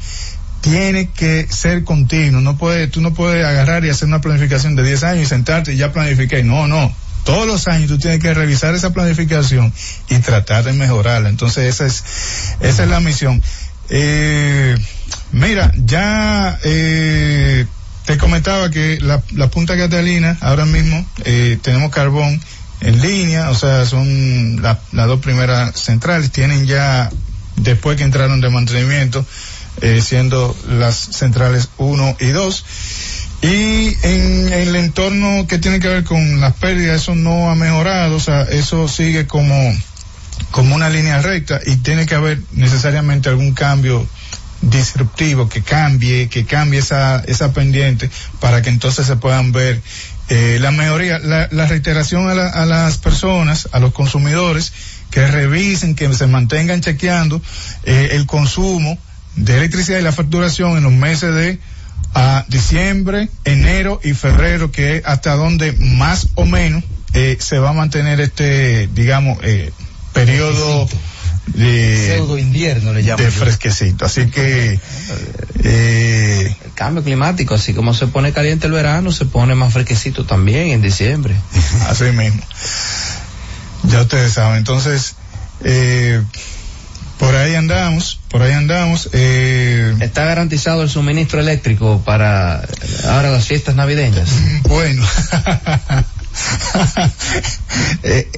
[0.61, 2.41] tiene que ser continuo.
[2.41, 5.73] No puede, tú no puedes agarrar y hacer una planificación de 10 años y sentarte
[5.73, 6.43] y ya planifiqué.
[6.43, 6.93] No, no.
[7.25, 9.73] Todos los años tú tienes que revisar esa planificación
[10.09, 11.29] y tratar de mejorarla.
[11.29, 12.03] Entonces esa es,
[12.61, 13.41] esa es la misión.
[13.89, 14.75] Eh,
[15.31, 17.65] mira, ya, eh,
[18.05, 22.39] te comentaba que la, Punta Catalina, ahora mismo, eh, tenemos carbón
[22.81, 27.09] en línea, o sea, son la- las dos primeras centrales, tienen ya,
[27.57, 29.25] después que entraron de mantenimiento,
[29.81, 32.65] eh, siendo las centrales 1 y 2.
[33.41, 38.15] Y en, el entorno que tiene que ver con las pérdidas, eso no ha mejorado,
[38.17, 39.73] o sea, eso sigue como,
[40.51, 44.05] como una línea recta y tiene que haber necesariamente algún cambio
[44.61, 48.09] disruptivo que cambie, que cambie esa, esa pendiente
[48.41, 49.81] para que entonces se puedan ver
[50.27, 54.73] eh, la mejoría, la, la reiteración a, la- a las personas, a los consumidores,
[55.11, 57.41] que revisen, que se mantengan chequeando
[57.85, 58.97] eh, el consumo
[59.39, 61.59] de electricidad y la facturación en los meses de
[62.13, 66.83] a diciembre, enero y febrero, que es hasta donde más o menos
[67.13, 69.71] eh, se va a mantener este, digamos, eh,
[70.13, 70.87] periodo
[71.47, 73.25] de Pseudo invierno le llaman.
[73.25, 74.05] de fresquecito.
[74.05, 74.79] Así que
[75.63, 80.25] eh, El cambio climático, así como se pone caliente el verano, se pone más fresquecito
[80.25, 81.35] también en diciembre.
[81.87, 82.41] así mismo.
[83.83, 84.57] Ya ustedes saben.
[84.57, 85.15] Entonces,
[85.63, 86.21] eh,
[87.19, 89.09] por ahí andamos, por ahí andamos.
[89.13, 92.63] Eh, ¿Está garantizado el suministro eléctrico para
[93.07, 94.29] ahora las fiestas navideñas?
[94.63, 95.05] Bueno.
[98.03, 98.29] Eh,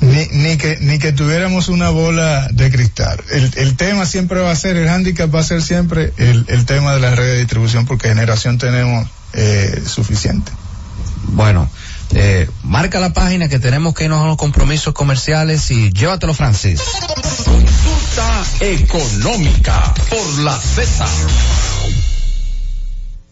[0.00, 3.18] ni, ni que ni que tuviéramos una bola de cristal.
[3.30, 6.64] El, el tema siempre va a ser, el handicap va a ser siempre el, el
[6.64, 10.52] tema de la red de distribución porque generación tenemos eh, suficiente.
[11.28, 11.68] Bueno,
[12.14, 16.80] eh, marca la página que tenemos que irnos a los compromisos comerciales y llévatelo, Francis.
[17.44, 21.06] Consulta económica por la Z.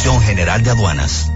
[0.00, 1.30] General de Aduanas.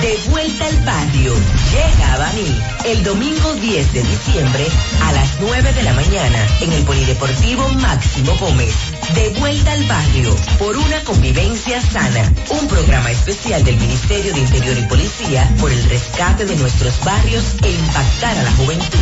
[0.00, 1.34] De vuelta al barrio.
[1.70, 4.66] Llega a Baní el domingo 10 de diciembre
[5.04, 8.74] a las 9 de la mañana en el Polideportivo Máximo Gómez.
[9.14, 12.32] De vuelta al barrio por una convivencia sana.
[12.50, 17.44] Un programa especial del Ministerio de Interior y Policía por el rescate de nuestros barrios
[17.62, 18.98] e impactar a la juventud.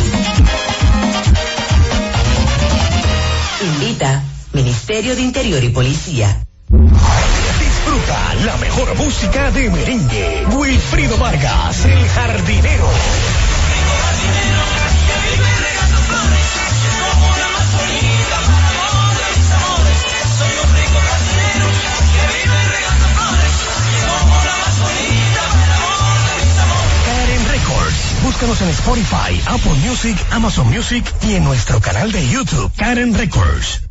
[3.63, 6.45] Invita Ministerio de Interior y Policía.
[6.69, 10.45] Disfruta la mejor música de merengue.
[10.51, 12.89] Wilfrido Vargas, el jardinero.
[28.23, 33.90] Búscanos en Spotify, Apple Music, Amazon Music y en nuestro canal de YouTube, Karen Records.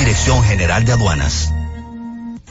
[0.00, 1.52] Dirección General de Aduanas.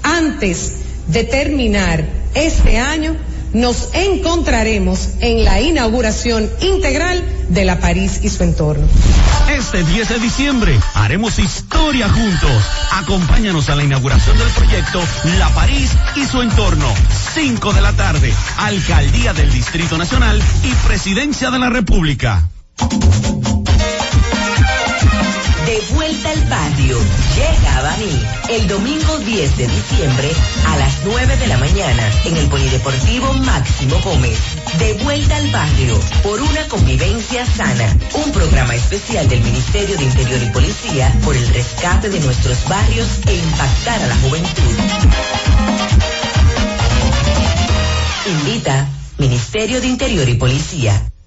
[0.03, 0.73] Antes
[1.07, 3.15] de terminar este año,
[3.53, 8.85] nos encontraremos en la inauguración integral de la París y su entorno.
[9.51, 12.63] Este 10 de diciembre haremos historia juntos.
[12.91, 15.01] Acompáñanos a la inauguración del proyecto
[15.39, 16.93] La París y su entorno.
[17.33, 18.31] 5 de la tarde.
[18.59, 22.47] Alcaldía del Distrito Nacional y Presidencia de la República.
[25.69, 26.97] De vuelta al barrio,
[27.35, 28.19] llega a Baní
[28.49, 30.31] el domingo 10 de diciembre
[30.65, 34.39] a las 9 de la mañana en el Polideportivo Máximo Gómez.
[34.79, 37.95] De vuelta al barrio por una convivencia sana.
[38.15, 43.07] Un programa especial del Ministerio de Interior y Policía por el rescate de nuestros barrios
[43.27, 44.75] e impactar a la juventud.
[48.25, 48.87] Invita
[49.19, 51.09] Ministerio de Interior y Policía.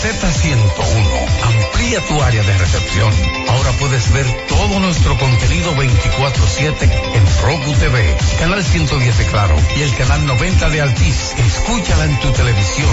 [0.00, 3.12] Z101 amplía tu área de recepción.
[3.50, 9.82] Ahora puedes ver todo nuestro contenido 24-7 en Roku TV, canal 110 de Claro y
[9.82, 11.34] el canal 90 de Altiz.
[11.36, 12.88] Escúchala en tu televisión.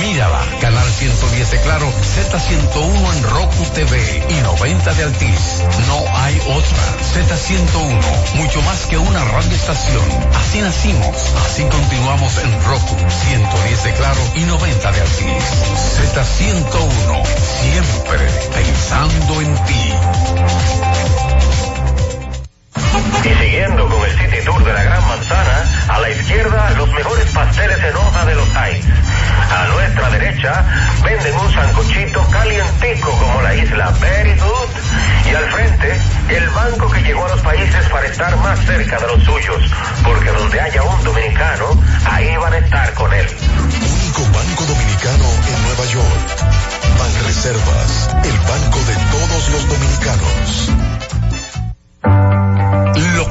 [0.00, 5.62] Mírala, canal 110 de Claro, Z101 en Roku TV y 90 de Altiz.
[5.86, 6.96] No hay otra.
[7.12, 10.04] Z101, mucho más que una radioestación.
[10.34, 12.96] Así nacimos, así continuamos en Roku,
[13.28, 15.44] 110 de Claro y 90 de Altiz.
[15.98, 18.18] Z101, siempre
[18.54, 19.92] pensando en ti.
[23.24, 27.30] Y siguiendo con el City Tour de la Gran Manzana, a la izquierda los mejores
[27.32, 28.86] pasteles en hoja de los Heights.
[29.50, 30.64] A nuestra derecha
[31.02, 35.30] venden un sancochito calientico como la isla Very Good.
[35.30, 39.06] Y al frente, el banco que llegó a los países para estar más cerca de
[39.08, 39.62] los suyos.
[40.04, 43.26] Porque donde haya un dominicano, ahí van a estar con él.
[43.26, 45.35] Único banco dominicano
[45.86, 46.98] Nueva York.
[46.98, 51.05] Banreservas, el banco de todos los dominicanos.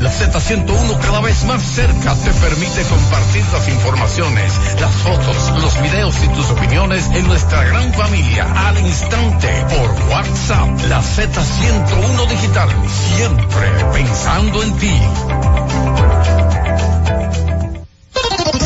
[0.00, 6.14] La Z101 cada vez más cerca te permite compartir las informaciones, las fotos, los videos
[6.24, 10.68] y tus opiniones en nuestra gran familia al instante por WhatsApp.
[10.88, 12.68] La Z101 digital,
[13.16, 15.00] siempre pensando en ti.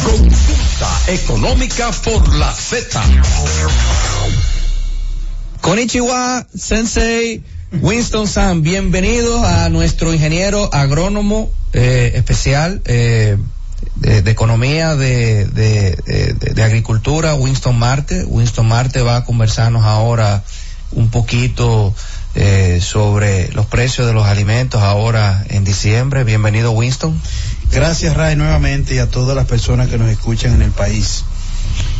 [0.04, 3.02] Consulta económica por la Z.
[5.60, 7.42] Konnichiwa, Sensei,
[7.72, 13.36] Winston San, bienvenidos a nuestro ingeniero agrónomo eh, especial eh,
[13.96, 18.24] de, economía de- de agricultura, Winston Marte.
[18.24, 20.44] Winston Marte va a conversarnos ahora
[20.92, 21.92] un poquito
[22.36, 26.22] eh, sobre los precios de los alimentos ahora en diciembre.
[26.24, 27.20] Bienvenido, Winston.
[27.72, 31.24] Gracias, Ray, nuevamente y a todas las personas que nos escuchan en el país.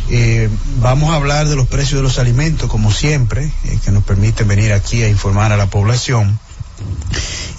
[0.09, 0.49] Eh,
[0.79, 4.47] vamos a hablar de los precios de los alimentos, como siempre, eh, que nos permiten
[4.47, 6.39] venir aquí a informar a la población.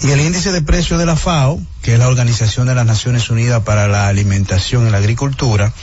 [0.01, 3.29] Y el índice de precios de la FAO, que es la Organización de las Naciones
[3.29, 5.73] Unidas para la Alimentación y la Agricultura,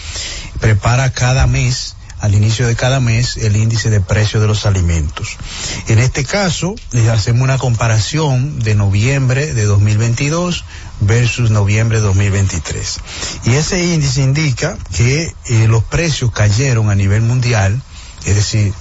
[0.58, 5.36] prepara cada mes al inicio de cada mes el índice de precio de los alimentos.
[5.88, 10.64] En este caso, les hacemos una comparación de noviembre de 2022
[11.00, 13.00] versus noviembre de 2023.
[13.44, 17.80] Y ese índice indica que eh, los precios cayeron a nivel mundial,
[18.24, 18.72] es decir,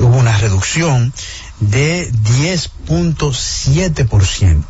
[0.00, 1.12] hubo una reducción
[1.60, 4.64] de 10.7%.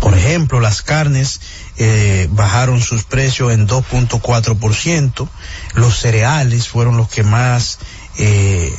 [0.00, 1.40] Por ejemplo, las carnes
[1.76, 5.28] eh, bajaron sus precios en 2.4%,
[5.74, 7.78] los cereales fueron los que más
[8.16, 8.74] eh,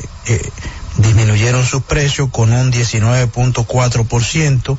[0.98, 4.78] disminuyeron sus precios con un 19.4%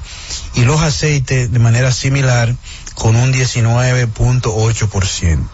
[0.56, 2.56] y los aceites de manera similar
[2.96, 5.48] con un 19.8%.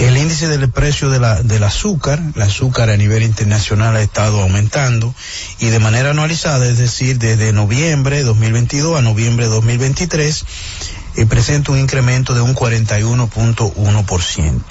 [0.00, 4.40] El índice del precio de la, del azúcar, el azúcar a nivel internacional ha estado
[4.40, 5.14] aumentando
[5.58, 10.44] y de manera anualizada, es decir, desde noviembre de 2022 a noviembre de 2023,
[11.16, 14.62] eh, presenta un incremento de un 41.1%.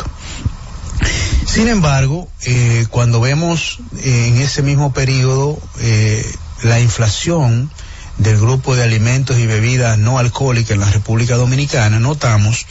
[1.46, 6.26] Sin embargo, eh, cuando vemos eh, en ese mismo periodo eh,
[6.64, 7.70] la inflación
[8.18, 12.66] del grupo de alimentos y bebidas no alcohólicas en la República Dominicana, notamos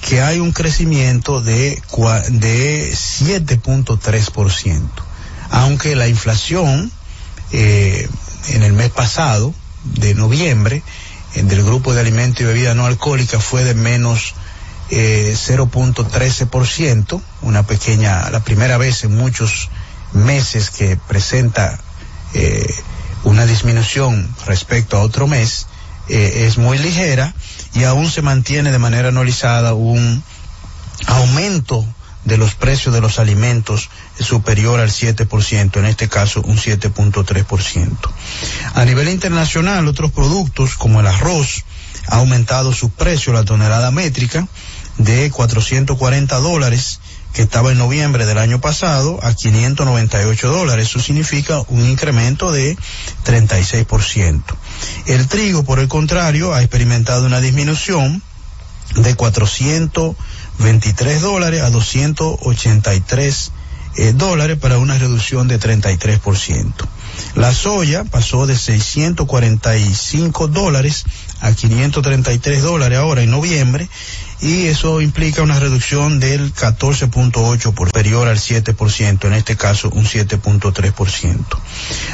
[0.00, 1.82] que hay un crecimiento de,
[2.30, 4.80] de 7.3%,
[5.50, 6.90] aunque la inflación
[7.52, 8.08] eh,
[8.48, 9.54] en el mes pasado,
[9.84, 10.82] de noviembre,
[11.34, 14.34] del grupo de alimentos y bebidas no alcohólicas fue de menos
[14.90, 19.70] eh, 0.13%, una pequeña, la primera vez en muchos
[20.12, 21.78] meses que presenta
[22.34, 22.74] eh,
[23.24, 25.66] una disminución respecto a otro mes,
[26.08, 27.34] eh, es muy ligera
[27.72, 30.22] y aún se mantiene de manera anualizada un
[31.06, 31.84] aumento
[32.24, 37.96] de los precios de los alimentos superior al 7%, en este caso un 7.3%.
[38.74, 41.64] A nivel internacional, otros productos como el arroz
[42.08, 44.46] ha aumentado su precio, la tonelada métrica,
[44.98, 47.00] de 440 dólares
[47.32, 50.88] que estaba en noviembre del año pasado a 598 dólares.
[50.88, 52.78] Eso significa un incremento de
[53.24, 54.42] 36%.
[55.06, 58.22] El trigo, por el contrario, ha experimentado una disminución
[58.94, 63.50] de 423 dólares a 283
[63.96, 66.72] eh, dólares para una reducción de 33%.
[67.36, 71.04] La soya pasó de 645 dólares
[71.40, 73.88] a 533 dólares ahora en noviembre
[74.44, 80.04] y eso implica una reducción del 14.8 por superior al 7%, en este caso un
[80.04, 81.44] 7.3%.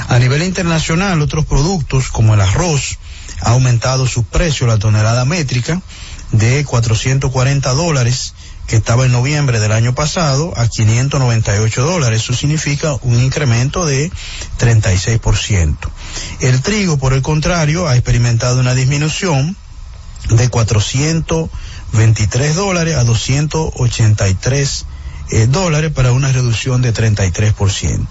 [0.06, 2.98] A nivel internacional, otros productos como el arroz
[3.40, 5.82] ha aumentado su precio, la tonelada métrica,
[6.30, 8.34] de 440 dólares
[8.68, 12.22] que estaba en noviembre del año pasado a 598 dólares.
[12.22, 14.08] Eso significa un incremento de
[14.60, 15.76] 36%.
[16.38, 19.56] El trigo, por el contrario, ha experimentado una disminución
[20.28, 20.48] de
[21.92, 24.86] 423 dólares a 283
[25.32, 28.06] eh, dólares para una reducción de 33%.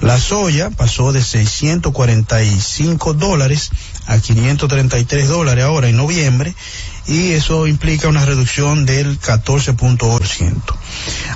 [0.00, 3.70] La soya pasó de 645 dólares
[4.06, 6.54] a 533 dólares ahora en noviembre
[7.06, 10.54] y eso implica una reducción del 14.8%.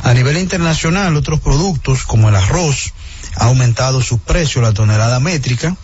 [0.02, 2.92] A nivel internacional, otros productos como el arroz
[3.36, 5.76] ha aumentado su precio, la tonelada métrica,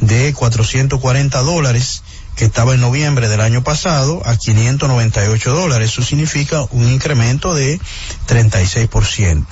[0.00, 2.02] de 440 dólares
[2.36, 5.90] que estaba en noviembre del año pasado a 598 dólares.
[5.90, 7.80] Eso significa un incremento de
[8.28, 9.44] 36%.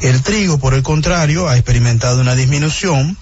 [0.00, 3.16] El trigo, por el contrario, ha experimentado una disminución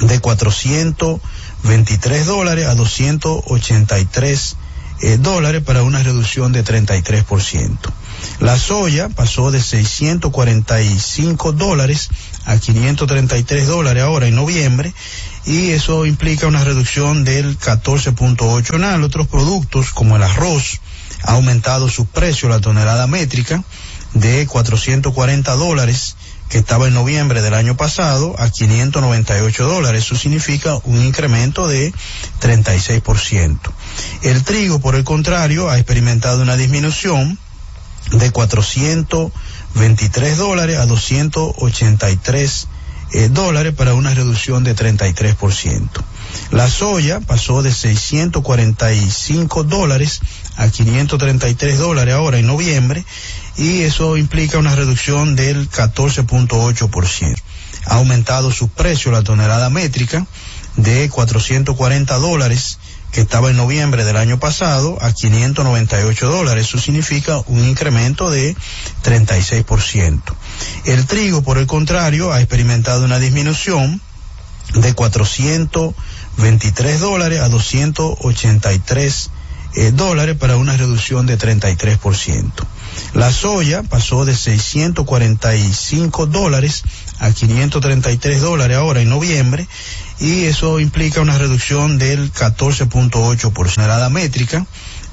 [0.00, 4.56] de 423 dólares a 283
[5.04, 7.76] eh, dólares para una reducción de 33%.
[8.38, 12.08] La soya pasó de 645 dólares
[12.44, 14.92] a 533 dólares ahora en noviembre
[15.44, 18.94] y eso implica una reducción del 14.8.
[18.94, 20.80] En otros productos como el arroz
[21.24, 23.62] ha aumentado su precio, la tonelada métrica,
[24.14, 26.16] de 440 dólares
[26.48, 30.04] que estaba en noviembre del año pasado a 598 dólares.
[30.04, 31.94] Eso significa un incremento de
[32.40, 33.58] 36%.
[34.22, 37.38] El trigo, por el contrario, ha experimentado una disminución
[38.10, 38.30] de
[39.74, 42.68] 423 dólares a 283
[43.14, 45.88] eh, dólares para una reducción de 33%.
[46.50, 50.20] La soya pasó de 645 dólares
[50.56, 53.04] a 533 dólares ahora en noviembre
[53.56, 57.36] y eso implica una reducción del 14.8%.
[57.86, 60.26] Ha aumentado su precio, la tonelada métrica,
[60.76, 62.78] de 440 dólares
[63.12, 66.66] que estaba en noviembre del año pasado a 598 dólares.
[66.66, 68.56] Eso significa un incremento de
[69.04, 70.20] 36%.
[70.86, 74.00] El trigo, por el contrario, ha experimentado una disminución
[74.74, 79.30] de 423 dólares a 283
[79.74, 82.50] eh, dólares para una reducción de 33%.
[83.14, 86.82] La soya pasó de 645 dólares
[87.18, 89.66] a 533 dólares ahora en noviembre
[90.22, 94.64] y eso implica una reducción del 14.8% la métrica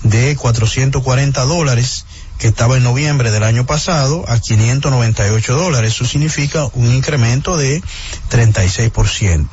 [0.03, 2.06] de 440 dólares
[2.38, 5.95] que estaba en noviembre del año pasado a 598 dólares.
[5.95, 7.81] Eso significa un incremento de
[8.30, 9.48] 36%.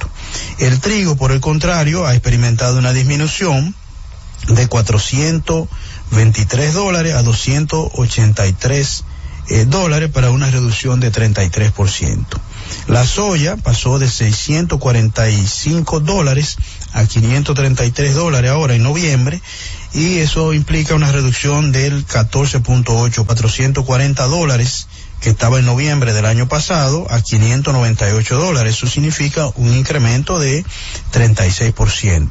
[0.59, 3.74] El trigo, por el contrario, ha experimentado una disminución
[4.49, 9.05] de 423 dólares a 283
[9.49, 12.27] eh, dólares para una reducción de 33%.
[12.88, 16.56] La soya pasó de 645 dólares
[16.93, 19.40] a 533 dólares ahora en noviembre
[19.93, 24.86] y eso implica una reducción del 14.8, 440 dólares
[25.20, 28.76] que estaba en noviembre del año pasado a 598 dólares.
[28.76, 30.64] Eso significa un incremento de
[31.12, 32.30] 36%.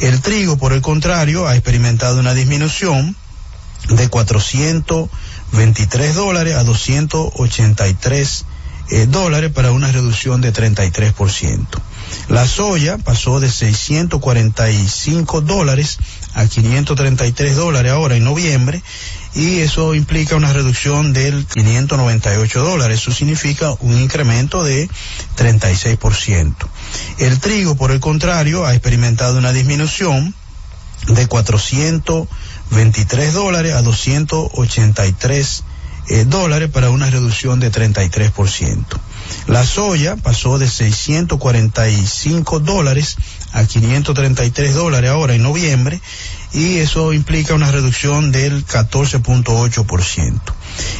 [0.00, 3.16] El trigo, por el contrario, ha experimentado una disminución
[3.88, 8.44] de 423 dólares a 283
[8.92, 11.66] eh, dólares para una reducción de 33%.
[12.28, 15.96] La soya pasó de 645 dólares
[16.34, 18.82] a 533 dólares ahora en noviembre
[19.34, 23.00] y eso implica una reducción del 598 dólares.
[23.00, 24.90] Eso significa un incremento de
[25.38, 26.54] 36%.
[27.16, 30.34] El trigo, por el contrario, ha experimentado una disminución
[31.06, 35.64] de 423 dólares a 283
[36.08, 38.84] eh, dólares para una reducción de 33%.
[39.46, 43.16] La soya pasó de 645 dólares
[43.52, 46.00] a 533 dólares ahora en noviembre
[46.52, 50.40] y eso implica una reducción del 14.8%.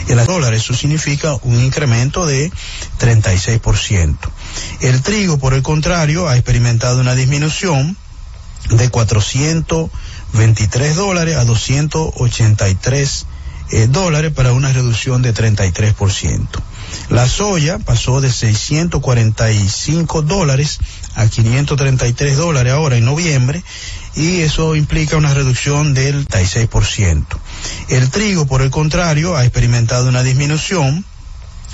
[0.09, 2.53] El dólar, eso significa un incremento de
[3.01, 4.16] 36%.
[4.81, 7.97] El trigo, por el contrario, ha experimentado una disminución
[8.70, 13.27] de 423 dólares a 283
[13.73, 16.47] eh, dólares para una reducción de 33%.
[17.09, 20.78] La soya pasó de 645 dólares
[21.15, 23.65] a 533 dólares ahora en noviembre
[24.15, 27.24] y eso implica una reducción del 36%.
[27.89, 31.07] El trigo, por el contrario, ha experimentado una disminución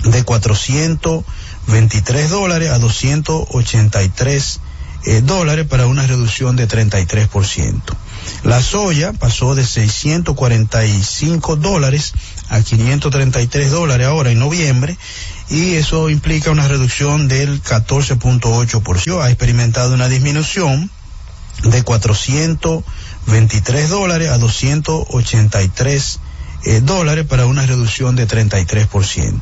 [0.04, 4.60] de 423 dólares a 283
[5.04, 7.82] eh, dólares para una reducción de 33%.
[8.44, 12.12] La soya pasó de 645 dólares
[12.48, 14.96] a 533 dólares ahora en noviembre
[15.50, 19.22] y eso implica una reducción del 14.8%.
[19.22, 20.90] Ha experimentado una disminución
[21.64, 26.20] de 423 dólares a 283
[26.64, 29.40] eh, dólares para una reducción de 33%.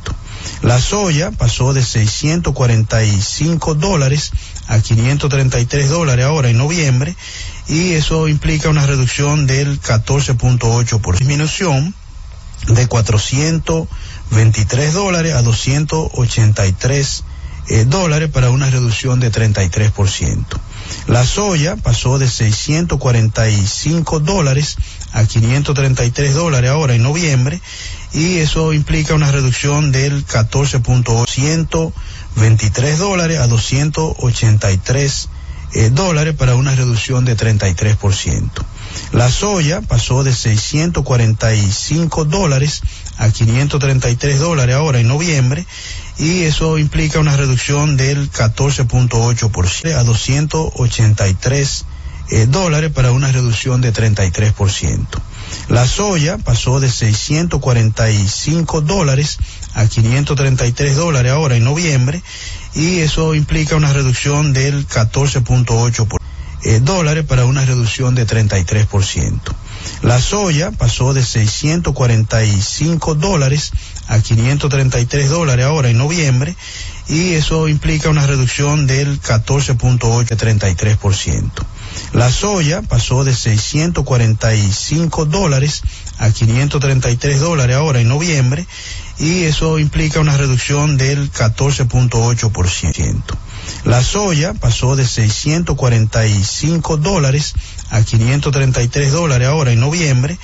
[0.61, 4.31] La soya pasó de 645 dólares
[4.67, 7.15] a 533 dólares ahora en noviembre
[7.67, 11.17] y eso implica una reducción del 14.8%.
[11.17, 11.95] Disminución
[12.67, 17.23] de 423 dólares a 283
[17.69, 20.45] eh, dólares para una reducción de 33%.
[21.07, 24.77] La soya pasó de 645 dólares
[25.11, 27.61] a 533 dólares ahora en noviembre
[28.13, 31.91] y eso implica una reducción del 14.8,
[32.37, 35.29] 23 dólares a 283
[35.73, 38.49] eh, dólares para una reducción de 33%.
[39.11, 42.81] La soya pasó de 645 dólares
[43.17, 45.65] a 533 dólares ahora en noviembre
[46.17, 51.85] y eso implica una reducción del 14.8% a 283
[52.29, 55.07] eh, dólares para una reducción de 33%.
[55.69, 59.37] La soya pasó de 645 dólares
[59.73, 62.21] a 533 dólares ahora en noviembre
[62.77, 66.17] y eso implica una reducción del 14.8%
[66.63, 69.39] eh, dólares para una reducción de 33%.
[70.03, 73.71] La soya pasó de 645 dólares
[74.07, 76.55] a 533 dólares ahora en noviembre
[77.07, 81.51] y eso implica una reducción del 14.8 33%.
[82.13, 85.81] La soya pasó de 645 dólares
[86.19, 88.67] a 533 dólares ahora en noviembre
[89.19, 93.21] y eso implica una reducción del 14.8%.
[93.83, 97.53] La soya pasó de 645 dólares
[97.89, 100.37] a 533 dólares ahora en noviembre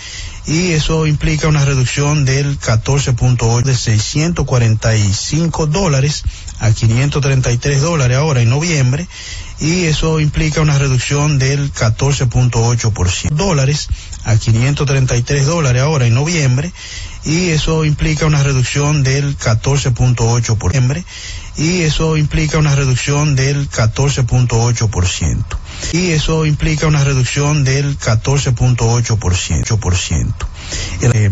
[0.46, 6.24] y eso implica una reducción del 14.8 de 645 dólares
[6.60, 9.08] a 533 dólares ahora en noviembre
[9.60, 13.88] y eso implica una reducción del 14.8% dólares
[14.26, 16.74] a 533 dólares ahora en noviembre
[17.26, 21.04] y eso implica una reducción del 14.8%
[21.56, 25.44] y eso implica una reducción del 14.8%
[25.94, 30.34] y eso implica una reducción del 14.8%.
[31.02, 31.32] Eh,